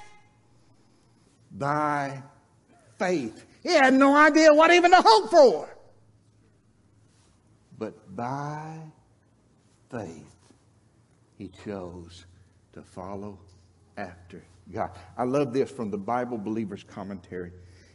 by 1.52 2.22
faith. 2.98 3.46
He 3.62 3.74
had 3.74 3.94
no 3.94 4.16
idea 4.16 4.54
what 4.54 4.72
even 4.72 4.92
to 4.92 5.02
hope 5.04 5.30
for. 5.32 5.70
But 7.78 8.16
by 8.16 8.78
faith, 9.90 10.36
he 11.38 11.50
chose 11.64 12.26
to 12.74 12.82
follow 12.82 13.40
after 13.98 14.44
God. 14.72 14.92
I 15.18 15.24
love 15.24 15.54
this 15.54 15.72
from 15.72 15.92
the 15.92 15.98
Bible 15.98 16.38
Believer's 16.38 16.84
Commentary. 16.84 17.52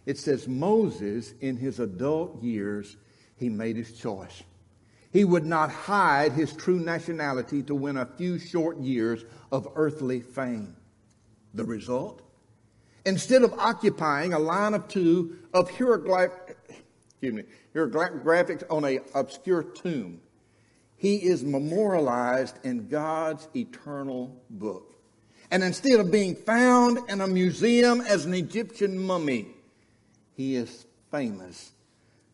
It 0.06 0.18
says, 0.18 0.48
Moses, 0.48 1.34
in 1.40 1.56
his 1.56 1.80
adult 1.80 2.42
years, 2.42 2.96
he 3.36 3.48
made 3.48 3.76
his 3.76 3.92
choice. 3.92 4.42
He 5.12 5.24
would 5.24 5.46
not 5.46 5.70
hide 5.70 6.32
his 6.32 6.52
true 6.52 6.78
nationality 6.78 7.62
to 7.64 7.74
win 7.74 7.96
a 7.96 8.06
few 8.06 8.38
short 8.38 8.78
years 8.78 9.24
of 9.50 9.68
earthly 9.74 10.20
fame. 10.20 10.76
The 11.54 11.64
result? 11.64 12.22
Instead 13.04 13.42
of 13.42 13.52
occupying 13.54 14.32
a 14.32 14.38
line 14.38 14.74
of 14.74 14.88
two 14.88 15.38
of 15.54 15.70
hieroglyphics 15.70 16.54
on 18.70 18.84
an 18.84 19.00
obscure 19.14 19.62
tomb, 19.62 20.20
he 20.96 21.16
is 21.16 21.44
memorialized 21.44 22.58
in 22.64 22.88
God's 22.88 23.48
eternal 23.54 24.36
book. 24.50 24.94
And 25.50 25.62
instead 25.62 26.00
of 26.00 26.10
being 26.10 26.34
found 26.34 26.98
in 27.08 27.20
a 27.22 27.26
museum 27.26 28.02
as 28.02 28.26
an 28.26 28.34
Egyptian 28.34 28.98
mummy, 28.98 29.46
he 30.36 30.56
is 30.56 30.86
famous 31.10 31.72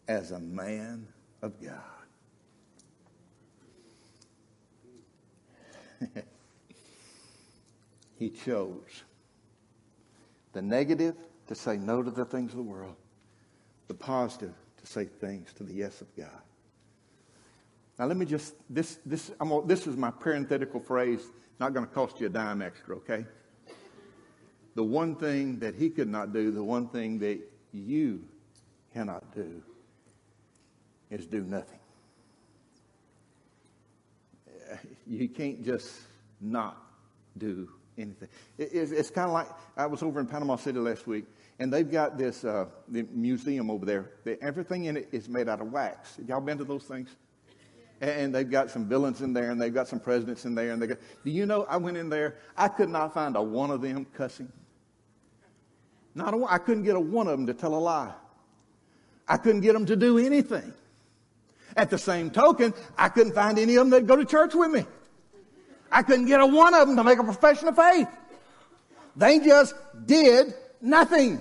as 0.09 0.33
a 0.33 0.41
man 0.41 1.07
of 1.41 1.53
God. 1.63 1.81
he 8.19 8.31
chose 8.31 9.03
the 10.53 10.63
negative 10.63 11.17
to 11.49 11.55
say 11.55 11.77
no 11.77 12.03
to 12.03 12.11
the 12.11 12.25
things 12.25 12.53
of 12.53 12.57
the 12.57 12.63
world, 12.63 12.95
the 13.89 13.95
positive 13.95 14.55
to 14.81 14.87
say 14.87 15.05
things 15.05 15.53
to 15.55 15.65
the 15.65 15.75
yes 15.75 16.01
of 16.01 16.17
God. 16.17 16.31
Now, 17.99 18.07
let 18.07 18.17
me 18.17 18.27
just, 18.27 18.55
this, 18.69 18.99
this, 19.07 19.31
I'm, 19.41 19.67
this 19.67 19.87
is 19.87 19.97
my 19.97 20.11
parenthetical 20.11 20.81
phrase, 20.81 21.21
not 21.61 21.75
going 21.75 21.87
to 21.87 21.93
cost 21.93 22.21
you 22.21 22.27
a 22.27 22.31
dime 22.31 22.63
extra, 22.63 22.97
okay? 22.97 23.25
The 24.75 24.83
one 24.83 25.15
thing 25.15 25.59
that 25.61 25.75
he 25.75 25.91
could 25.91 26.09
not 26.09 26.33
do, 26.33 26.51
the 26.51 26.65
one 26.65 26.89
thing 26.89 27.19
that 27.21 27.39
you 27.73 28.25
cannot 28.93 29.35
do, 29.35 29.63
is 31.11 31.27
do 31.27 31.43
nothing. 31.43 31.79
You 35.07 35.29
can't 35.29 35.65
just 35.65 35.93
not 36.41 36.77
do 37.39 37.69
anything. 37.99 38.29
It, 38.59 38.71
it's, 38.73 38.93
it's 38.93 39.11
kind 39.11 39.27
of 39.29 39.33
like 39.33 39.49
I 39.77 39.87
was 39.87 40.03
over 40.03 40.21
in 40.21 40.27
Panama 40.27 40.57
City 40.57 40.79
last 40.79 41.07
week, 41.07 41.25
and 41.59 41.73
they've 41.73 41.91
got 41.91 42.19
this 42.19 42.45
uh, 42.45 42.67
the 42.89 43.07
museum 43.13 43.71
over 43.71 43.87
there. 43.87 44.11
everything 44.43 44.87
in 44.87 44.97
it 44.97 45.09
is 45.13 45.29
made 45.29 45.49
out 45.49 45.61
of 45.61 45.73
wax. 45.73 46.17
Have 46.17 46.29
Y'all 46.29 46.41
been 46.41 46.59
to 46.59 46.65
those 46.65 46.85
things? 46.85 47.11
And 48.01 48.35
they've 48.35 48.51
got 48.51 48.71
some 48.71 48.87
villains 48.87 49.23
in 49.23 49.33
there, 49.33 49.51
and 49.51 49.61
they've 49.61 49.73
got 49.73 49.89
some 49.89 50.01
presidents 50.01 50.45
in 50.45 50.55
there. 50.55 50.73
And 50.73 50.83
they 50.83 50.89
got, 50.89 50.99
do 51.25 51.31
you 51.31 51.47
know? 51.47 51.65
I 51.69 51.77
went 51.77 51.97
in 51.97 52.09
there. 52.09 52.37
I 52.57 52.69
could 52.69 52.89
not 52.89 53.15
find 53.15 53.37
a 53.37 53.43
one 53.43 53.71
of 53.71 53.81
them 53.81 54.05
cussing. 54.15 54.53
Not 56.15 56.35
a 56.35 56.37
one. 56.37 56.53
I 56.53 56.59
couldn't 56.59 56.83
get 56.83 56.97
a 56.97 57.01
one 57.01 57.29
of 57.29 57.39
them 57.39 57.47
to 57.47 57.55
tell 57.55 57.75
a 57.75 57.79
lie. 57.79 58.13
I 59.27 59.37
couldn't 59.37 59.63
get 59.63 59.73
them 59.73 59.87
to 59.87 59.97
do 59.97 60.19
anything. 60.19 60.73
At 61.77 61.91
the 61.91 61.99
same 61.99 62.31
token, 62.31 62.75
I 62.97 63.09
couldn't 63.09 63.35
find 63.35 63.59
any 63.59 63.77
of 63.77 63.81
them 63.81 63.91
that 63.91 64.07
go 64.07 64.17
to 64.17 64.25
church 64.25 64.55
with 64.55 64.71
me. 64.71 64.85
I 65.95 66.03
couldn't 66.03 66.27
get 66.27 66.41
a 66.41 66.47
one 66.47 66.75
of 66.75 66.89
them 66.89 66.97
to 66.97 67.05
make 67.05 67.21
a 67.21 67.25
profession 67.25 67.69
of 67.69 67.77
faith. 67.77 68.09
They 69.15 69.39
just 69.39 69.75
did 70.05 70.53
nothing. 70.83 71.41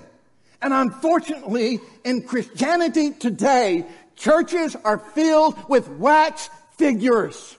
And 0.62 0.72
unfortunately, 0.72 1.80
in 2.04 2.22
Christianity 2.22 3.10
today, 3.10 3.84
churches 4.14 4.76
are 4.76 4.98
filled 4.98 5.68
with 5.68 5.88
wax 5.88 6.48
figures. 6.78 7.56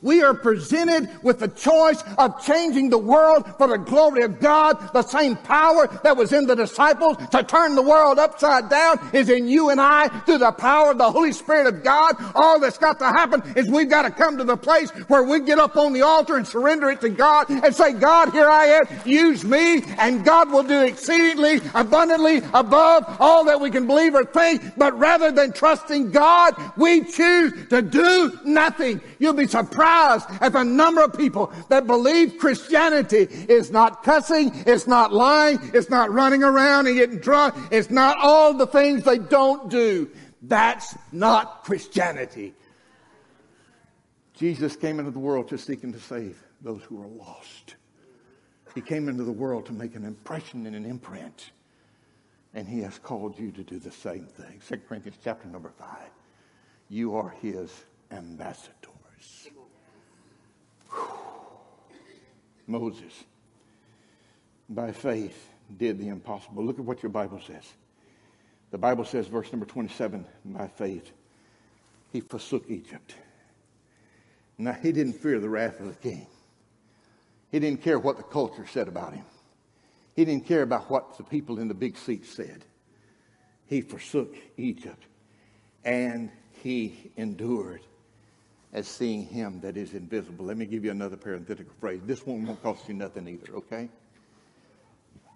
We 0.00 0.22
are 0.22 0.34
presented 0.34 1.08
with 1.22 1.40
the 1.40 1.48
choice 1.48 2.02
of 2.18 2.42
changing 2.44 2.90
the 2.90 2.98
world 2.98 3.44
for 3.58 3.66
the 3.66 3.78
glory 3.78 4.22
of 4.22 4.38
God. 4.38 4.92
The 4.92 5.02
same 5.02 5.36
power 5.36 5.88
that 6.04 6.16
was 6.16 6.32
in 6.32 6.46
the 6.46 6.54
disciples 6.54 7.16
to 7.32 7.42
turn 7.42 7.74
the 7.74 7.82
world 7.82 8.18
upside 8.18 8.68
down 8.68 8.98
is 9.12 9.28
in 9.28 9.48
you 9.48 9.70
and 9.70 9.80
I 9.80 10.08
through 10.20 10.38
the 10.38 10.52
power 10.52 10.92
of 10.92 10.98
the 10.98 11.10
Holy 11.10 11.32
Spirit 11.32 11.66
of 11.66 11.82
God. 11.82 12.14
All 12.34 12.60
that's 12.60 12.78
got 12.78 12.98
to 13.00 13.06
happen 13.06 13.42
is 13.56 13.68
we've 13.68 13.90
got 13.90 14.02
to 14.02 14.10
come 14.10 14.38
to 14.38 14.44
the 14.44 14.56
place 14.56 14.90
where 15.08 15.24
we 15.24 15.40
get 15.40 15.58
up 15.58 15.76
on 15.76 15.92
the 15.92 16.02
altar 16.02 16.36
and 16.36 16.46
surrender 16.46 16.90
it 16.90 17.00
to 17.00 17.08
God 17.08 17.48
and 17.48 17.74
say, 17.74 17.92
God, 17.92 18.30
here 18.32 18.48
I 18.48 18.66
am. 18.66 18.84
Use 19.04 19.44
me 19.44 19.82
and 19.98 20.24
God 20.24 20.50
will 20.52 20.62
do 20.62 20.82
exceedingly 20.82 21.60
abundantly 21.74 22.38
above 22.54 23.04
all 23.18 23.44
that 23.46 23.60
we 23.60 23.70
can 23.70 23.86
believe 23.86 24.14
or 24.14 24.24
think. 24.24 24.62
But 24.76 24.96
rather 24.96 25.32
than 25.32 25.52
trusting 25.52 26.12
God, 26.12 26.54
we 26.76 27.02
choose 27.04 27.52
to 27.70 27.82
do 27.82 28.38
nothing. 28.44 29.00
You'll 29.18 29.32
be 29.32 29.48
surprised 29.48 29.87
surprised 29.88 30.42
at 30.42 30.52
the 30.52 30.64
number 30.64 31.02
of 31.02 31.16
people 31.16 31.52
that 31.68 31.86
believe 31.86 32.38
Christianity 32.38 33.26
is 33.48 33.70
not 33.70 34.02
cussing, 34.02 34.52
it's 34.66 34.86
not 34.86 35.12
lying, 35.12 35.58
it's 35.74 35.90
not 35.90 36.12
running 36.12 36.42
around 36.42 36.86
and 36.86 36.96
getting 36.96 37.18
drunk, 37.18 37.54
it's 37.70 37.90
not 37.90 38.16
all 38.20 38.54
the 38.54 38.66
things 38.66 39.04
they 39.04 39.18
don't 39.18 39.70
do. 39.70 40.10
That's 40.42 40.96
not 41.12 41.64
Christianity. 41.64 42.54
Jesus 44.34 44.76
came 44.76 45.00
into 45.00 45.10
the 45.10 45.18
world 45.18 45.48
to 45.48 45.58
seek 45.58 45.82
and 45.82 45.92
to 45.92 46.00
save 46.00 46.40
those 46.62 46.82
who 46.82 47.02
are 47.02 47.08
lost. 47.08 47.74
He 48.74 48.80
came 48.80 49.08
into 49.08 49.24
the 49.24 49.32
world 49.32 49.66
to 49.66 49.72
make 49.72 49.96
an 49.96 50.04
impression 50.04 50.66
and 50.66 50.76
an 50.76 50.84
imprint. 50.84 51.50
And 52.54 52.68
he 52.68 52.80
has 52.80 52.98
called 52.98 53.38
you 53.38 53.50
to 53.52 53.62
do 53.62 53.78
the 53.78 53.90
same 53.90 54.26
thing. 54.26 54.60
2 54.66 54.82
Corinthians 54.88 55.18
chapter 55.22 55.48
number 55.48 55.70
5. 55.78 55.88
You 56.88 57.16
are 57.16 57.30
his 57.40 57.72
ambassador. 58.12 58.88
Moses, 62.66 63.24
by 64.68 64.92
faith, 64.92 65.48
did 65.76 65.98
the 65.98 66.08
impossible. 66.08 66.64
Look 66.64 66.78
at 66.78 66.84
what 66.84 67.02
your 67.02 67.10
Bible 67.10 67.40
says. 67.46 67.64
The 68.70 68.78
Bible 68.78 69.04
says, 69.04 69.26
verse 69.26 69.50
number 69.52 69.66
27, 69.66 70.26
by 70.44 70.66
faith, 70.68 71.10
he 72.12 72.20
forsook 72.20 72.64
Egypt. 72.68 73.14
Now, 74.58 74.72
he 74.72 74.92
didn't 74.92 75.14
fear 75.14 75.38
the 75.40 75.48
wrath 75.48 75.80
of 75.80 75.86
the 75.86 75.94
king. 75.94 76.26
He 77.50 77.60
didn't 77.60 77.82
care 77.82 77.98
what 77.98 78.16
the 78.16 78.24
culture 78.24 78.66
said 78.66 78.88
about 78.88 79.14
him. 79.14 79.24
He 80.14 80.24
didn't 80.24 80.46
care 80.46 80.62
about 80.62 80.90
what 80.90 81.16
the 81.16 81.22
people 81.22 81.58
in 81.60 81.68
the 81.68 81.74
big 81.74 81.96
seats 81.96 82.34
said. 82.34 82.64
He 83.66 83.82
forsook 83.82 84.34
Egypt 84.56 85.04
and 85.84 86.30
he 86.62 87.12
endured 87.16 87.82
as 88.72 88.86
seeing 88.86 89.24
him 89.24 89.60
that 89.60 89.76
is 89.76 89.94
invisible. 89.94 90.44
Let 90.44 90.56
me 90.56 90.66
give 90.66 90.84
you 90.84 90.90
another 90.90 91.16
parenthetical 91.16 91.72
phrase. 91.80 92.00
This 92.04 92.26
one 92.26 92.46
won't 92.46 92.62
cost 92.62 92.88
you 92.88 92.94
nothing 92.94 93.26
either, 93.28 93.54
okay? 93.54 93.88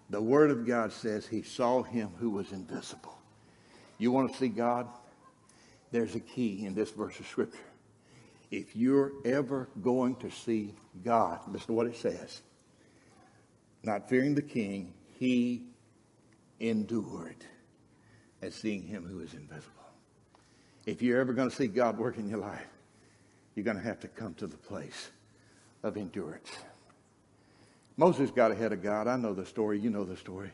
The 0.09 0.21
Word 0.21 0.51
of 0.51 0.67
God 0.67 0.91
says 0.91 1.25
he 1.25 1.41
saw 1.41 1.81
him 1.81 2.09
who 2.19 2.29
was 2.29 2.51
invisible. 2.51 3.17
You 3.97 4.11
want 4.11 4.31
to 4.31 4.37
see 4.37 4.49
God? 4.49 4.87
There's 5.91 6.15
a 6.15 6.19
key 6.19 6.65
in 6.65 6.75
this 6.75 6.91
verse 6.91 7.19
of 7.19 7.27
Scripture. 7.27 7.57
If 8.51 8.75
you're 8.75 9.11
ever 9.25 9.67
going 9.81 10.15
to 10.17 10.29
see 10.29 10.75
God, 11.03 11.39
listen 11.47 11.67
to 11.67 11.73
what 11.73 11.87
it 11.87 11.95
says. 11.95 12.41
Not 13.81 14.07
fearing 14.07 14.35
the 14.35 14.43
king, 14.43 14.93
he 15.17 15.63
endured 16.59 17.43
as 18.41 18.53
seeing 18.53 18.83
him 18.83 19.05
who 19.05 19.19
is 19.19 19.33
invisible. 19.33 19.71
If 20.85 21.01
you're 21.01 21.19
ever 21.19 21.33
going 21.33 21.49
to 21.49 21.55
see 21.55 21.67
God 21.67 21.97
work 21.97 22.17
in 22.17 22.29
your 22.29 22.39
life, 22.39 22.67
you're 23.55 23.65
going 23.65 23.77
to 23.77 23.83
have 23.83 23.99
to 24.01 24.07
come 24.07 24.33
to 24.35 24.47
the 24.47 24.57
place 24.57 25.11
of 25.83 25.97
endurance. 25.97 26.49
Moses 27.97 28.31
got 28.31 28.51
ahead 28.51 28.73
of 28.73 28.81
God. 28.81 29.07
I 29.07 29.15
know 29.17 29.33
the 29.33 29.45
story. 29.45 29.79
You 29.79 29.89
know 29.89 30.03
the 30.03 30.17
story. 30.17 30.51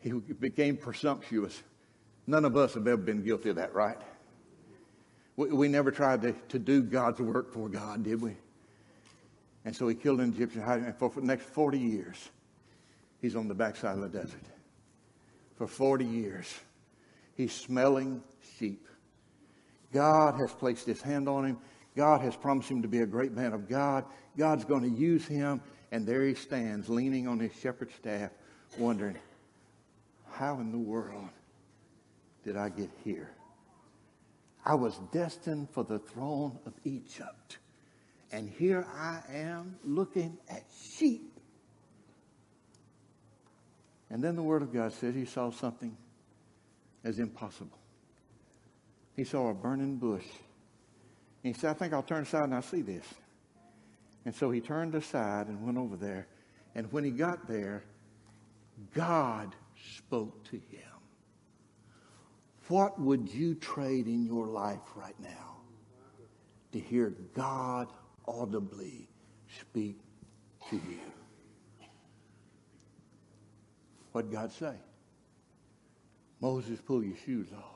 He 0.00 0.10
became 0.10 0.76
presumptuous. 0.76 1.62
None 2.26 2.44
of 2.44 2.56
us 2.56 2.74
have 2.74 2.86
ever 2.86 2.96
been 2.96 3.22
guilty 3.22 3.50
of 3.50 3.56
that, 3.56 3.72
right? 3.74 3.98
We, 5.36 5.48
we 5.48 5.68
never 5.68 5.90
tried 5.90 6.22
to, 6.22 6.32
to 6.48 6.58
do 6.58 6.82
God's 6.82 7.20
work 7.20 7.52
for 7.52 7.68
God, 7.68 8.02
did 8.02 8.20
we? 8.20 8.36
And 9.64 9.74
so 9.74 9.86
he 9.86 9.94
killed 9.94 10.20
an 10.20 10.32
Egyptian. 10.32 10.62
And 10.62 10.96
for, 10.96 11.10
for 11.10 11.20
the 11.20 11.26
next 11.26 11.44
40 11.46 11.78
years, 11.78 12.30
he's 13.20 13.36
on 13.36 13.46
the 13.46 13.54
backside 13.54 13.96
of 13.96 14.00
the 14.00 14.18
desert. 14.18 14.42
For 15.56 15.68
40 15.68 16.04
years, 16.04 16.52
he's 17.36 17.52
smelling 17.52 18.22
sheep. 18.58 18.88
God 19.92 20.34
has 20.40 20.52
placed 20.52 20.86
his 20.86 21.00
hand 21.00 21.28
on 21.28 21.44
him 21.44 21.58
God 21.96 22.22
has 22.22 22.34
promised 22.34 22.70
him 22.70 22.82
to 22.82 22.88
be 22.88 23.00
a 23.00 23.06
great 23.06 23.32
man 23.32 23.52
of 23.52 23.68
God. 23.68 24.04
God's 24.36 24.64
going 24.64 24.82
to 24.82 25.00
use 25.00 25.26
him. 25.26 25.60
And 25.90 26.06
there 26.06 26.24
he 26.24 26.34
stands, 26.34 26.88
leaning 26.88 27.28
on 27.28 27.38
his 27.38 27.52
shepherd's 27.60 27.94
staff, 27.94 28.30
wondering, 28.78 29.18
how 30.30 30.58
in 30.60 30.72
the 30.72 30.78
world 30.78 31.28
did 32.44 32.56
I 32.56 32.70
get 32.70 32.88
here? 33.04 33.30
I 34.64 34.74
was 34.74 34.98
destined 35.12 35.68
for 35.70 35.84
the 35.84 35.98
throne 35.98 36.58
of 36.64 36.72
Egypt. 36.84 37.58
And 38.30 38.48
here 38.48 38.86
I 38.94 39.20
am 39.30 39.76
looking 39.84 40.38
at 40.48 40.64
sheep. 40.82 41.38
And 44.08 44.24
then 44.24 44.36
the 44.36 44.42
Word 44.42 44.62
of 44.62 44.72
God 44.72 44.92
said 44.92 45.14
he 45.14 45.26
saw 45.26 45.50
something 45.50 45.94
as 47.04 47.18
impossible. 47.18 47.78
He 49.14 49.24
saw 49.24 49.50
a 49.50 49.54
burning 49.54 49.96
bush 49.96 50.24
he 51.42 51.52
said, 51.52 51.70
I 51.70 51.74
think 51.74 51.92
I'll 51.92 52.02
turn 52.02 52.22
aside 52.22 52.44
and 52.44 52.54
I'll 52.54 52.62
see 52.62 52.82
this. 52.82 53.04
And 54.24 54.34
so 54.34 54.50
he 54.50 54.60
turned 54.60 54.94
aside 54.94 55.48
and 55.48 55.64
went 55.64 55.78
over 55.78 55.96
there. 55.96 56.28
And 56.74 56.90
when 56.92 57.04
he 57.04 57.10
got 57.10 57.48
there, 57.48 57.82
God 58.94 59.54
spoke 59.96 60.44
to 60.44 60.56
him. 60.56 60.80
What 62.68 63.00
would 63.00 63.28
you 63.28 63.54
trade 63.56 64.06
in 64.06 64.24
your 64.24 64.46
life 64.46 64.80
right 64.94 65.18
now 65.20 65.56
to 66.72 66.78
hear 66.78 67.12
God 67.34 67.88
audibly 68.26 69.08
speak 69.60 69.98
to 70.70 70.76
you. 70.76 71.00
What 74.12 74.30
did 74.30 74.32
God 74.32 74.52
say? 74.52 74.74
Moses, 76.40 76.80
pull 76.80 77.04
your 77.04 77.16
shoes 77.24 77.48
off. 77.56 77.71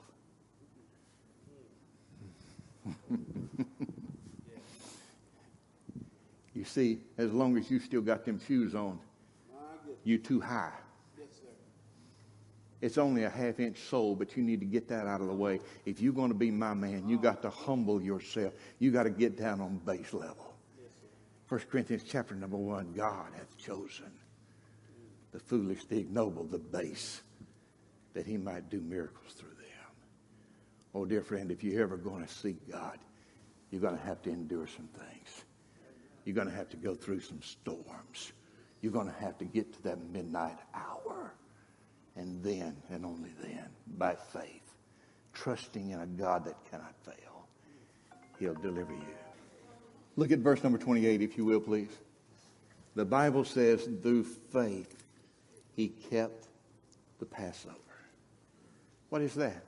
you 6.55 6.65
see, 6.65 6.99
as 7.19 7.33
long 7.33 7.57
as 7.57 7.71
you 7.71 7.79
still 7.79 8.01
got 8.01 8.25
them 8.25 8.41
shoes 8.47 8.75
on, 8.75 8.99
you're 10.05 10.19
too 10.19 10.41
high. 10.41 10.73
It's 12.81 12.99
only 12.99 13.25
a 13.25 13.31
half 13.31 13.59
inch 13.59 13.79
sole, 13.79 14.15
but 14.15 14.37
you 14.37 14.43
need 14.43 14.61
to 14.61 14.67
get 14.67 14.87
that 14.89 15.07
out 15.07 15.21
of 15.21 15.29
the 15.29 15.35
way. 15.35 15.61
If 15.87 16.01
you're 16.01 16.13
going 16.13 16.29
to 16.29 16.37
be 16.37 16.51
my 16.51 16.75
man, 16.75 17.09
you 17.09 17.19
got 17.19 17.43
to 17.43 17.51
humble 17.51 18.03
yourself. 18.03 18.53
You 18.79 18.91
got 18.91 19.05
to 19.05 19.11
get 19.11 19.37
down 19.37 19.61
on 19.61 19.79
base 19.79 20.13
level. 20.13 20.55
First 21.47 21.71
Corinthians 21.71 22.03
chapter 22.07 22.35
number 22.35 22.57
one, 22.57 22.93
God 22.93 23.33
hath 23.37 23.57
chosen 23.57 24.13
the 25.33 25.39
foolish, 25.39 25.85
the 25.85 25.99
ignoble, 25.99 26.45
the 26.45 26.59
base, 26.59 27.23
that 28.15 28.27
he 28.27 28.37
might 28.37 28.71
do 28.71 28.81
miracles 28.81 29.33
through. 29.35 29.56
Oh, 30.97 31.05
dear 31.05 31.21
friend, 31.21 31.51
if 31.51 31.63
you're 31.63 31.83
ever 31.83 31.99
going 31.99 32.25
to 32.25 32.33
seek 32.33 32.57
God, 32.73 32.97
you're 33.71 33.83
going 33.83 33.99
to 33.99 34.03
have 34.05 34.23
to 34.23 34.31
endure 34.31 34.67
some 34.67 34.89
things. 34.99 35.45
You're 36.25 36.35
going 36.35 36.49
to 36.49 36.55
have 36.55 36.71
to 36.71 36.79
go 36.79 36.95
through 36.95 37.21
some 37.21 37.43
storms. 37.43 38.33
You're 38.81 38.95
going 38.95 39.09
to 39.13 39.21
have 39.21 39.37
to 39.37 39.45
get 39.45 39.75
to 39.75 39.83
that 39.83 39.99
midnight 40.11 40.57
hour. 40.75 41.35
And 42.17 42.43
then, 42.43 42.79
and 42.89 43.05
only 43.05 43.29
then, 43.43 43.67
by 43.99 44.15
faith, 44.15 44.73
trusting 45.35 45.91
in 45.91 46.01
a 46.01 46.07
God 46.07 46.47
that 46.47 46.57
cannot 46.71 46.95
fail, 47.05 47.47
he'll 48.39 48.55
deliver 48.55 48.95
you. 48.95 49.17
Look 50.17 50.33
at 50.33 50.39
verse 50.39 50.63
number 50.63 50.79
28, 50.79 51.21
if 51.21 51.37
you 51.37 51.45
will, 51.45 51.61
please. 51.61 51.91
The 52.95 53.05
Bible 53.05 53.45
says, 53.45 53.87
through 54.01 54.25
faith, 54.25 54.97
he 55.75 55.89
kept 55.89 56.49
the 57.19 57.27
Passover. 57.27 57.77
What 59.11 59.21
is 59.21 59.35
that? 59.35 59.63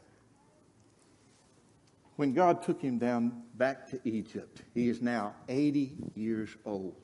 When 2.19 2.33
God 2.33 2.65
took 2.65 2.83
him 2.83 2.99
down 2.99 3.45
back 3.55 3.89
to 3.91 4.01
Egypt, 4.03 4.63
he 4.75 4.89
is 4.89 5.01
now 5.01 5.37
80 5.49 5.93
years 6.17 6.51
old. 6.65 6.97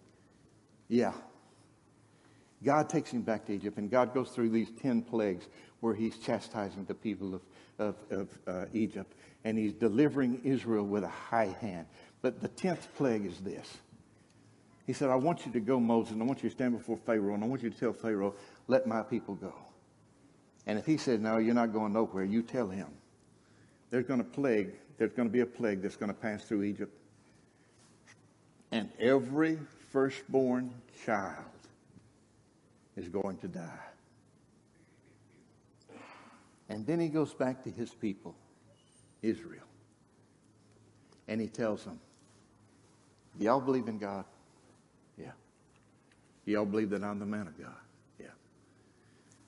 Yeah. 0.89 1.13
God 2.65 2.89
takes 2.89 3.13
him 3.13 3.23
back 3.23 3.47
to 3.47 3.53
Egypt, 3.53 3.79
and 3.79 3.89
God 3.89 4.13
goes 4.13 4.31
through 4.31 4.49
these 4.49 4.73
10 4.83 5.03
plagues 5.03 5.47
where 5.79 5.95
he's 5.95 6.19
chastising 6.19 6.85
the 6.87 6.95
people 6.95 7.33
of, 7.33 7.43
of, 7.79 7.95
of 8.11 8.29
uh, 8.49 8.65
Egypt, 8.73 9.15
and 9.45 9.57
he's 9.57 9.73
delivering 9.73 10.41
Israel 10.43 10.85
with 10.85 11.05
a 11.05 11.09
high 11.09 11.55
hand. 11.61 11.87
But 12.21 12.41
the 12.41 12.49
10th 12.49 12.89
plague 12.97 13.25
is 13.25 13.39
this. 13.39 13.73
He 14.85 14.93
said, 14.93 15.11
I 15.11 15.15
want 15.15 15.47
you 15.47 15.53
to 15.53 15.61
go, 15.61 15.79
Moses, 15.79 16.15
and 16.15 16.23
I 16.23 16.25
want 16.25 16.43
you 16.43 16.49
to 16.49 16.55
stand 16.57 16.77
before 16.77 16.97
Pharaoh, 16.97 17.35
and 17.35 17.45
I 17.45 17.47
want 17.47 17.63
you 17.63 17.71
to 17.71 17.79
tell 17.79 17.93
Pharaoh, 17.93 18.35
let 18.67 18.89
my 18.89 19.03
people 19.03 19.37
go. 19.37 19.55
And 20.67 20.77
if 20.77 20.85
he 20.85 20.97
said, 20.97 21.23
no, 21.23 21.37
you're 21.37 21.55
not 21.55 21.73
going 21.73 21.93
nowhere, 21.93 22.25
you 22.25 22.43
tell 22.43 22.69
him. 22.69 22.89
There's 23.91 24.07
going 24.07 24.19
to 24.19 24.25
plague, 24.25 24.73
there's 24.99 25.13
going 25.13 25.29
to 25.29 25.33
be 25.33 25.41
a 25.41 25.47
plague 25.47 25.83
that's 25.83 25.97
going 25.97 26.13
to 26.13 26.19
pass 26.19 26.45
through 26.45 26.63
Egypt. 26.63 26.97
And 28.71 28.89
every 28.99 29.59
firstborn 29.91 30.73
child 31.05 31.45
is 32.97 33.09
going 33.09 33.39
to 33.39 33.49
die. 33.49 33.85
And 36.69 36.87
then 36.87 36.99
he 36.99 37.09
goes 37.09 37.33
back 37.35 37.63
to 37.65 37.71
his 37.71 37.91
people, 37.91 38.35
Israel. 39.23 39.63
And 41.29 41.41
he 41.41 41.47
tells 41.47 41.85
them, 41.85 42.01
Do 43.39 43.45
y'all 43.45 43.61
believe 43.61 43.89
in 43.89 43.99
God? 43.99 44.25
Yeah. 45.17 45.33
Do 46.45 46.53
y'all 46.53 46.65
believe 46.65 46.91
that 46.91 47.03
I'm 47.03 47.19
the 47.19 47.27
man 47.27 47.47
of 47.47 47.59
God? 47.59 47.75
Yeah. 48.19 48.27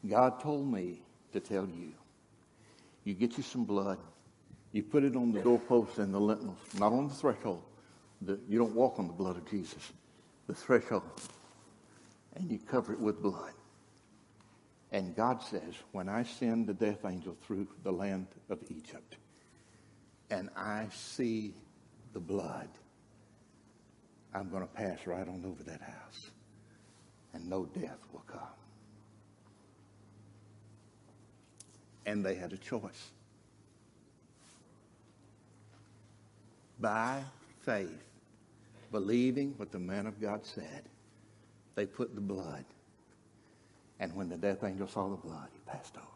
God 0.09 0.41
told 0.41 0.73
me 0.73 1.01
to 1.33 1.41
tell 1.41 1.67
you. 1.67 1.93
You 3.05 3.15
get 3.15 3.37
you 3.37 3.43
some 3.43 3.65
blood, 3.65 3.99
you 4.77 4.83
put 4.83 5.05
it 5.05 5.17
on 5.17 5.33
the 5.33 5.41
doorpost 5.41 5.97
and 5.97 6.13
the 6.13 6.21
lintels, 6.21 6.59
not 6.79 6.93
on 6.93 7.09
the 7.09 7.15
threshold. 7.15 7.63
The, 8.21 8.39
you 8.47 8.59
don't 8.59 8.75
walk 8.75 8.99
on 8.99 9.07
the 9.07 9.13
blood 9.15 9.39
of 9.39 9.49
Jesus, 9.49 9.93
the 10.47 10.55
threshold. 10.55 11.03
And 12.35 12.53
you 12.53 12.59
cover 12.59 12.93
it 12.93 13.01
with 13.01 13.23
blood. 13.23 13.53
And 14.93 15.17
God 15.17 15.43
says, 15.43 15.75
when 15.93 16.11
I 16.11 16.25
send 16.25 16.67
the 16.67 16.75
death 16.75 17.07
angel 17.07 17.39
through 17.47 17.67
the 17.85 17.91
land 17.91 18.27
of 18.51 18.59
Egypt, 18.69 19.17
and 20.29 20.51
I 20.55 20.89
see 20.93 21.55
the 22.13 22.21
blood, 22.21 22.69
I'm 24.35 24.51
going 24.51 24.63
to 24.63 24.69
pass 24.75 25.07
right 25.07 25.27
on 25.27 25.43
over 25.47 25.63
that 25.63 25.81
house, 25.81 26.31
and 27.33 27.49
no 27.49 27.65
death 27.65 27.99
will 28.13 28.25
come. 28.27 28.41
And 32.05 32.23
they 32.23 32.35
had 32.35 32.53
a 32.53 32.59
choice. 32.59 33.11
By 36.81 37.23
faith, 37.65 38.05
believing 38.93 39.55
what 39.57 39.73
the 39.73 39.79
man 39.79 40.07
of 40.07 40.21
God 40.21 40.45
said, 40.45 40.83
they 41.75 41.87
put 41.87 42.15
the 42.15 42.21
blood. 42.21 42.65
And 43.99 44.15
when 44.15 44.29
the 44.29 44.37
death 44.37 44.63
angel 44.65 44.89
saw 44.89 45.09
the 45.09 45.17
blood, 45.17 45.49
he 45.53 45.59
passed 45.71 45.97
over. 45.97 46.07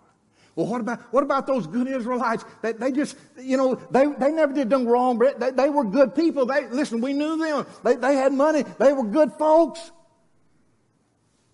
Well, 0.57 0.67
what 0.67 0.81
about, 0.81 1.01
what 1.13 1.23
about 1.23 1.47
those 1.47 1.67
good 1.67 1.87
Israelites 1.87 2.45
that 2.63 2.81
they 2.81 2.93
just, 2.93 3.17
you 3.41 3.57
know, 3.57 3.77
they, 3.91 4.07
they 4.07 4.33
never 4.33 4.53
did 4.53 4.69
nothing 4.69 4.89
wrong, 4.89 5.19
but 5.19 5.39
they, 5.39 5.51
they 5.51 5.71
were 5.71 5.85
good 5.85 6.15
people. 6.15 6.45
They, 6.45 6.67
listen, 6.69 7.01
we 7.01 7.13
knew 7.13 7.39
them. 7.39 7.67
They, 7.85 7.97
they 7.97 8.15
had 8.17 8.33
money. 8.33 8.65
They 8.79 8.93
were 8.93 9.05
good 9.05 9.33
folks. 9.35 9.93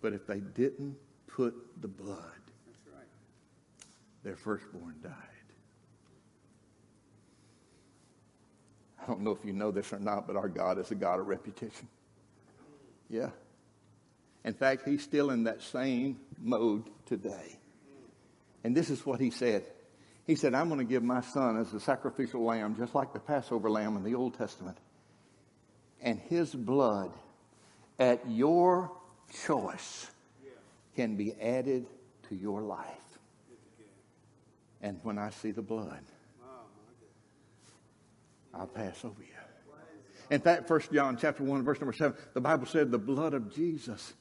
But 0.01 0.12
if 0.12 0.27
they 0.27 0.40
didn't 0.40 0.97
put 1.27 1.55
the 1.83 1.88
blood, 1.88 2.19
right. 2.92 3.05
their 4.25 4.37
firstborn 4.37 4.95
died. 5.03 5.12
I 9.07 9.11
don't 9.11 9.21
know 9.21 9.31
if 9.31 9.45
you 9.45 9.53
know 9.53 9.71
this 9.71 9.92
or 9.92 10.01
not, 10.01 10.27
but 10.27 10.35
our 10.35 10.49
God 10.49 10.79
is 10.79 10.90
a 10.90 10.97
God 10.97 11.21
of 11.21 11.29
reputation. 11.29 11.87
Yeah. 13.09 13.31
In 14.45 14.53
fact, 14.53 14.83
he's 14.85 15.03
still 15.03 15.31
in 15.31 15.45
that 15.45 15.62
same 15.62 16.19
mode 16.40 16.88
today. 17.07 17.57
And 18.64 18.77
this 18.77 18.90
is 18.90 19.07
what 19.07 19.21
he 19.21 19.31
said. 19.31 19.64
He 20.27 20.35
said, 20.35 20.55
I'm 20.55 20.69
going 20.69 20.81
to 20.81 20.85
give 20.85 21.05
my 21.05 21.21
son 21.21 21.57
as 21.57 21.73
a 21.73 21.79
sacrificial 21.79 22.45
lamb, 22.45 22.75
just 22.77 22.97
like 22.97 23.12
the 23.12 23.21
Passover 23.21 23.71
lamb 23.71 23.97
in 23.97 24.03
the 24.03 24.16
Old 24.16 24.37
Testament. 24.37 24.77
And 26.03 26.19
his 26.19 26.53
blood, 26.53 27.12
at 27.99 28.29
your 28.29 28.90
choice, 29.47 30.09
can 30.97 31.14
be 31.14 31.33
added 31.40 31.87
to 32.29 32.35
your 32.35 32.61
life. 32.61 32.88
And 34.83 34.99
when 35.05 35.16
I 35.16 35.31
see 35.31 35.53
the 35.53 35.62
blood, 35.62 36.03
I'll 38.59 38.66
pass 38.66 39.05
over 39.05 39.21
you. 39.21 39.29
In 40.31 40.40
fact, 40.40 40.69
1 40.69 40.81
John 40.92 41.16
chapter 41.16 41.45
1, 41.45 41.62
verse 41.62 41.81
number 41.81 41.92
7, 41.92 42.16
the 42.35 42.40
Bible 42.40 42.66
said 42.66 42.90
the 42.90 42.99
blood 42.99 43.33
of 43.35 43.55
Jesus 43.55 44.14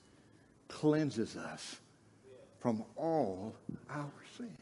cleanses 0.67 1.35
us 1.35 1.77
from 2.59 2.83
all 2.95 3.55
our 3.89 4.11
sin. 4.37 4.55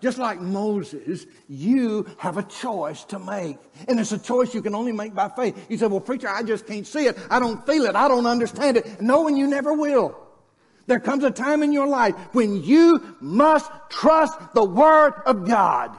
Just 0.00 0.18
like 0.18 0.40
Moses, 0.40 1.26
you 1.48 2.06
have 2.18 2.36
a 2.36 2.42
choice 2.42 3.04
to 3.04 3.18
make. 3.18 3.56
And 3.88 3.98
it's 3.98 4.12
a 4.12 4.18
choice 4.18 4.54
you 4.54 4.60
can 4.60 4.74
only 4.74 4.92
make 4.92 5.14
by 5.14 5.30
faith. 5.30 5.66
You 5.70 5.78
say, 5.78 5.86
well, 5.86 6.00
preacher, 6.00 6.28
I 6.28 6.42
just 6.42 6.66
can't 6.66 6.86
see 6.86 7.06
it. 7.06 7.16
I 7.30 7.38
don't 7.38 7.64
feel 7.64 7.86
it. 7.86 7.96
I 7.96 8.06
don't 8.06 8.26
understand 8.26 8.76
it. 8.76 9.00
No, 9.00 9.28
and 9.28 9.38
you 9.38 9.46
never 9.46 9.72
will. 9.72 10.14
There 10.86 11.00
comes 11.00 11.24
a 11.24 11.30
time 11.30 11.62
in 11.62 11.72
your 11.72 11.86
life 11.86 12.14
when 12.32 12.62
you 12.62 13.16
must 13.20 13.70
trust 13.88 14.38
the 14.52 14.64
Word 14.64 15.14
of 15.24 15.48
God. 15.48 15.96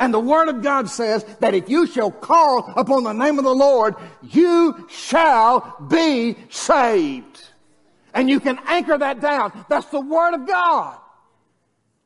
And 0.00 0.14
the 0.14 0.18
Word 0.18 0.48
of 0.48 0.62
God 0.62 0.88
says 0.88 1.24
that 1.40 1.54
if 1.54 1.68
you 1.68 1.86
shall 1.86 2.10
call 2.10 2.72
upon 2.74 3.04
the 3.04 3.12
name 3.12 3.38
of 3.38 3.44
the 3.44 3.54
Lord, 3.54 3.94
you 4.22 4.86
shall 4.88 5.76
be 5.88 6.36
saved. 6.48 7.44
And 8.14 8.28
you 8.28 8.40
can 8.40 8.58
anchor 8.66 8.96
that 8.96 9.20
down. 9.20 9.66
That's 9.68 9.86
the 9.88 10.00
Word 10.00 10.34
of 10.34 10.46
God. 10.46 10.98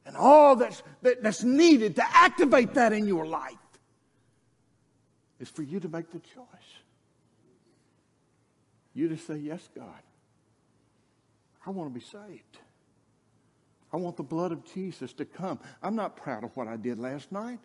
And 0.05 0.17
all 0.17 0.57
that's, 0.57 0.83
that, 1.03 1.23
that's 1.23 1.45
needed 1.45 1.95
to 1.97 2.05
activate 2.05 2.75
that 2.75 2.93
in 2.93 3.07
your 3.07 3.27
life 3.27 3.55
is 5.39 5.49
for 5.49 5.63
you 5.63 5.79
to 5.79 5.89
make 5.89 6.11
the 6.11 6.19
choice. 6.19 6.47
You 8.93 9.09
to 9.09 9.17
say, 9.17 9.37
Yes, 9.37 9.67
God. 9.75 9.87
I 11.65 11.71
want 11.71 11.95
to 11.95 11.99
be 11.99 12.05
saved. 12.05 12.59
I 13.93 13.97
want 13.97 14.17
the 14.17 14.25
blood 14.25 14.51
of 14.51 14.65
Jesus 14.75 15.13
to 15.15 15.25
come. 15.25 15.61
I'm 15.81 15.95
not 15.95 16.17
proud 16.17 16.43
of 16.43 16.55
what 16.57 16.67
I 16.67 16.77
did 16.77 16.99
last 16.99 17.31
night. 17.31 17.61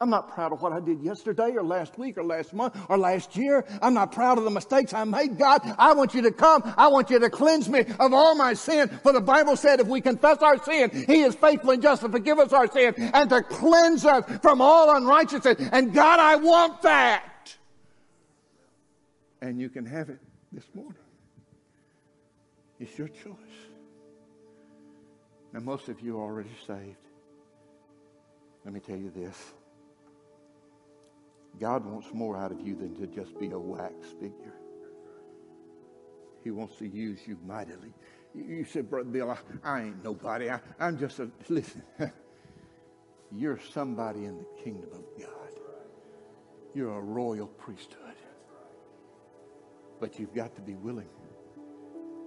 I'm 0.00 0.10
not 0.10 0.32
proud 0.32 0.52
of 0.52 0.62
what 0.62 0.72
I 0.72 0.78
did 0.78 1.02
yesterday 1.02 1.56
or 1.56 1.62
last 1.64 1.98
week 1.98 2.18
or 2.18 2.24
last 2.24 2.54
month 2.54 2.76
or 2.88 2.96
last 2.96 3.36
year. 3.36 3.64
I'm 3.82 3.94
not 3.94 4.12
proud 4.12 4.38
of 4.38 4.44
the 4.44 4.50
mistakes 4.50 4.94
I 4.94 5.02
made. 5.02 5.38
God, 5.38 5.60
I 5.76 5.92
want 5.92 6.14
you 6.14 6.22
to 6.22 6.30
come. 6.30 6.62
I 6.76 6.86
want 6.86 7.10
you 7.10 7.18
to 7.18 7.28
cleanse 7.28 7.68
me 7.68 7.80
of 7.98 8.12
all 8.12 8.36
my 8.36 8.54
sin. 8.54 8.88
For 9.02 9.12
the 9.12 9.20
Bible 9.20 9.56
said 9.56 9.80
if 9.80 9.88
we 9.88 10.00
confess 10.00 10.38
our 10.38 10.62
sin, 10.62 10.90
He 11.08 11.22
is 11.22 11.34
faithful 11.34 11.72
and 11.72 11.82
just 11.82 12.02
to 12.02 12.08
forgive 12.08 12.38
us 12.38 12.52
our 12.52 12.70
sin 12.70 12.94
and 12.96 13.28
to 13.30 13.42
cleanse 13.42 14.04
us 14.04 14.24
from 14.40 14.60
all 14.60 14.94
unrighteousness. 14.96 15.68
And 15.72 15.92
God, 15.92 16.20
I 16.20 16.36
want 16.36 16.80
that. 16.82 17.56
And 19.40 19.60
you 19.60 19.68
can 19.68 19.84
have 19.84 20.10
it 20.10 20.20
this 20.52 20.64
morning. 20.74 20.94
It's 22.78 22.96
your 22.96 23.08
choice. 23.08 23.34
Now, 25.52 25.60
most 25.60 25.88
of 25.88 26.00
you 26.00 26.18
are 26.18 26.22
already 26.22 26.54
saved. 26.68 26.96
Let 28.64 28.74
me 28.74 28.80
tell 28.80 28.96
you 28.96 29.10
this 29.10 29.54
God 31.58 31.84
wants 31.84 32.08
more 32.12 32.36
out 32.36 32.52
of 32.52 32.60
you 32.60 32.76
than 32.76 32.94
to 32.96 33.06
just 33.06 33.38
be 33.38 33.50
a 33.50 33.58
wax 33.58 33.94
figure. 34.20 34.54
He 36.44 36.50
wants 36.50 36.76
to 36.76 36.86
use 36.86 37.20
you 37.26 37.36
mightily. 37.46 37.92
You 38.34 38.64
said, 38.64 38.88
Brother 38.88 39.10
Bill, 39.10 39.30
I, 39.30 39.38
I 39.64 39.82
ain't 39.82 40.04
nobody. 40.04 40.50
I, 40.50 40.60
I'm 40.78 40.98
just 40.98 41.18
a. 41.18 41.30
Listen, 41.48 41.82
you're 43.32 43.58
somebody 43.72 44.24
in 44.24 44.38
the 44.38 44.62
kingdom 44.62 44.90
of 44.92 45.04
God. 45.20 45.60
You're 46.74 46.96
a 46.96 47.00
royal 47.00 47.46
priesthood. 47.46 47.98
But 50.00 50.18
you've 50.18 50.34
got 50.34 50.54
to 50.54 50.60
be 50.60 50.74
willing. 50.74 51.08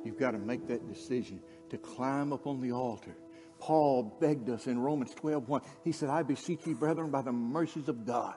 You've 0.04 0.20
got 0.20 0.32
to 0.32 0.40
make 0.40 0.68
that 0.68 0.88
decision 0.92 1.40
to 1.70 1.78
climb 1.78 2.34
up 2.34 2.48
on 2.48 2.60
the 2.60 2.72
altar. 2.72 3.16
Paul 3.60 4.18
begged 4.20 4.50
us 4.50 4.68
in 4.68 4.80
Romans 4.80 5.14
12 5.16 5.48
1. 5.48 5.62
He 5.84 5.92
said, 5.92 6.10
I 6.10 6.24
beseech 6.24 6.66
you, 6.66 6.76
brethren, 6.76 7.12
by 7.12 7.22
the 7.22 7.32
mercies 7.32 7.88
of 7.88 8.06
God, 8.06 8.36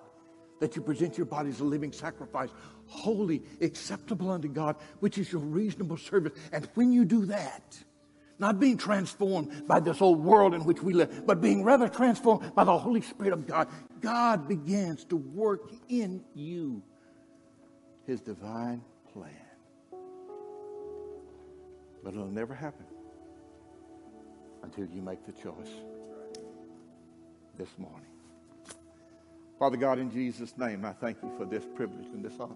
that 0.64 0.76
you 0.76 0.80
present 0.80 1.18
your 1.18 1.26
body 1.26 1.50
as 1.50 1.60
a 1.60 1.64
living 1.64 1.92
sacrifice, 1.92 2.48
holy, 2.86 3.42
acceptable 3.60 4.30
unto 4.30 4.48
God, 4.48 4.76
which 5.00 5.18
is 5.18 5.30
your 5.30 5.42
reasonable 5.42 5.98
service. 5.98 6.32
And 6.52 6.66
when 6.72 6.90
you 6.90 7.04
do 7.04 7.26
that, 7.26 7.78
not 8.38 8.58
being 8.58 8.78
transformed 8.78 9.68
by 9.68 9.80
this 9.80 10.00
old 10.00 10.24
world 10.24 10.54
in 10.54 10.64
which 10.64 10.82
we 10.82 10.94
live, 10.94 11.26
but 11.26 11.42
being 11.42 11.64
rather 11.64 11.86
transformed 11.86 12.54
by 12.54 12.64
the 12.64 12.78
Holy 12.78 13.02
Spirit 13.02 13.34
of 13.34 13.46
God, 13.46 13.68
God 14.00 14.48
begins 14.48 15.04
to 15.04 15.16
work 15.16 15.70
in 15.90 16.24
you 16.34 16.82
his 18.06 18.22
divine 18.22 18.80
plan. 19.12 19.30
But 22.02 22.14
it'll 22.14 22.26
never 22.26 22.54
happen 22.54 22.86
until 24.62 24.86
you 24.86 25.02
make 25.02 25.26
the 25.26 25.32
choice 25.32 25.74
this 27.58 27.68
morning. 27.76 28.13
Father 29.58 29.76
God, 29.76 29.98
in 29.98 30.10
Jesus' 30.10 30.56
name, 30.58 30.84
I 30.84 30.92
thank 30.92 31.18
you 31.22 31.32
for 31.38 31.44
this 31.44 31.64
privilege 31.74 32.06
and 32.12 32.24
this 32.24 32.34
honor. 32.40 32.54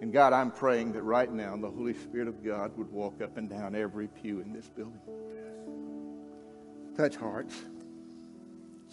And 0.00 0.12
God, 0.12 0.32
I'm 0.32 0.50
praying 0.50 0.92
that 0.92 1.02
right 1.02 1.30
now 1.30 1.56
the 1.56 1.70
Holy 1.70 1.92
Spirit 1.92 2.26
of 2.26 2.42
God 2.42 2.76
would 2.78 2.90
walk 2.90 3.20
up 3.20 3.36
and 3.36 3.48
down 3.48 3.74
every 3.74 4.08
pew 4.08 4.40
in 4.40 4.52
this 4.52 4.66
building. 4.68 5.00
Touch 6.96 7.16
hearts, 7.16 7.54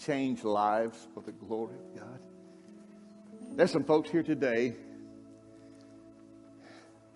change 0.02 0.44
lives 0.44 1.08
for 1.14 1.22
the 1.22 1.32
glory 1.32 1.76
of 1.76 2.02
God. 2.02 2.20
There's 3.56 3.72
some 3.72 3.86
folks 3.86 4.10
here 4.10 4.24
today, 4.24 4.74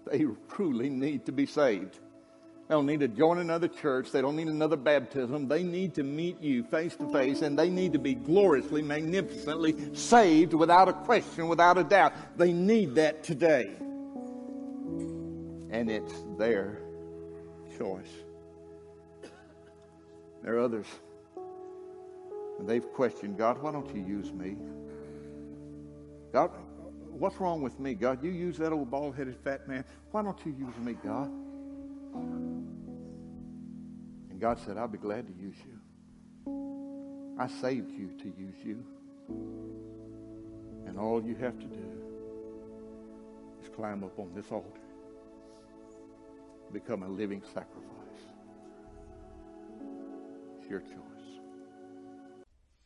they 0.10 0.26
truly 0.50 0.90
need 0.90 1.26
to 1.26 1.32
be 1.32 1.46
saved. 1.46 2.00
They 2.72 2.78
don't 2.78 2.86
need 2.86 3.02
to 3.02 3.10
join 3.10 3.40
another 3.40 3.68
church. 3.68 4.14
They 4.14 4.22
don't 4.22 4.38
need 4.38 4.48
another 4.48 4.78
baptism. 4.78 5.50
They 5.50 5.62
need 5.62 5.94
to 5.96 6.04
meet 6.04 6.40
you 6.40 6.64
face 6.64 6.96
to 6.96 7.12
face 7.12 7.42
and 7.42 7.60
they 7.60 7.70
need 7.70 7.92
to 7.92 8.00
be 8.00 8.14
gloriously, 8.14 8.82
magnificently 8.82 9.94
saved 9.94 10.54
without 10.54 10.88
a 10.88 10.94
question, 10.94 11.50
without 11.50 11.78
a 11.78 11.84
doubt. 11.84 12.14
They 12.38 12.54
need 12.54 12.96
that 12.96 13.26
today. 13.26 13.74
And 15.70 15.92
it's 15.92 16.14
their 16.38 16.78
choice. 17.78 18.08
There 20.42 20.56
are 20.56 20.60
others. 20.60 20.88
And 22.58 22.70
they've 22.70 22.88
questioned 22.94 23.38
God, 23.38 23.62
why 23.62 23.74
don't 23.74 23.94
you 23.94 24.02
use 24.02 24.32
me? 24.32 24.56
God, 26.32 26.52
what's 27.10 27.36
wrong 27.36 27.62
with 27.62 27.78
me? 27.82 27.96
God, 27.96 28.24
you 28.24 28.32
use 28.32 28.58
that 28.60 28.72
old 28.72 28.90
bald 28.90 29.18
headed 29.18 29.36
fat 29.44 29.68
man. 29.68 29.84
Why 30.12 30.24
don't 30.24 30.40
you 30.46 30.56
use 30.58 30.78
me, 30.78 30.96
God? 31.04 31.30
God 34.42 34.60
said, 34.60 34.76
I'll 34.76 34.88
be 34.88 34.98
glad 34.98 35.28
to 35.28 35.34
use 35.34 35.56
you. 35.68 37.36
I 37.40 37.48
saved 37.48 37.92
you 37.92 38.10
to 38.18 38.26
use 38.26 38.56
you. 38.66 38.84
And 40.88 40.98
all 40.98 41.24
you 41.24 41.36
have 41.36 41.60
to 41.60 41.66
do 41.68 41.86
is 43.62 43.70
climb 43.70 44.04
up 44.04 44.18
on 44.18 44.32
this 44.34 44.52
altar, 44.52 44.82
become 46.74 47.04
a 47.04 47.08
living 47.08 47.44
sacrifice. 47.54 47.86
It's 50.58 50.68
your 50.68 50.80
choice. 50.80 50.98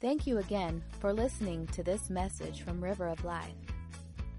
Thank 0.02 0.28
you 0.28 0.40
again 0.40 0.84
for 1.00 1.14
listening 1.14 1.68
to 1.68 1.84
this 1.84 2.10
message 2.10 2.64
from 2.64 2.84
River 2.84 3.08
of 3.08 3.24
Life. 3.24 3.56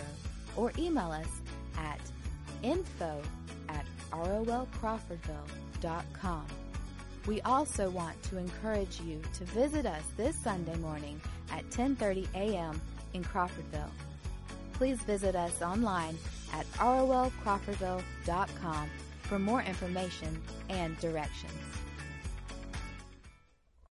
or 0.56 0.72
email 0.78 1.12
us 1.12 1.42
at 1.78 2.00
info 2.64 3.22
at 3.70 3.86
rolcrawfordville.com. 4.12 6.46
We 7.28 7.40
also 7.42 7.92
want 7.92 8.24
to 8.24 8.38
encourage 8.38 9.00
you 9.02 9.22
to 9.36 9.44
visit 9.46 9.86
us 9.86 10.02
this 10.18 10.36
Sunday 10.36 10.76
morning 10.78 11.22
at 11.52 11.64
10:30 11.70 12.28
a.m. 12.34 12.82
in 13.14 13.24
Crawfordville. 13.24 13.92
Please 14.74 15.00
visit 15.04 15.36
us 15.36 15.62
online 15.62 16.18
at 16.54 16.66
rolcrawfordville.com 16.74 18.90
for 19.22 19.38
more 19.40 19.62
information 19.62 20.42
and 20.70 20.98
directions. 21.00 21.81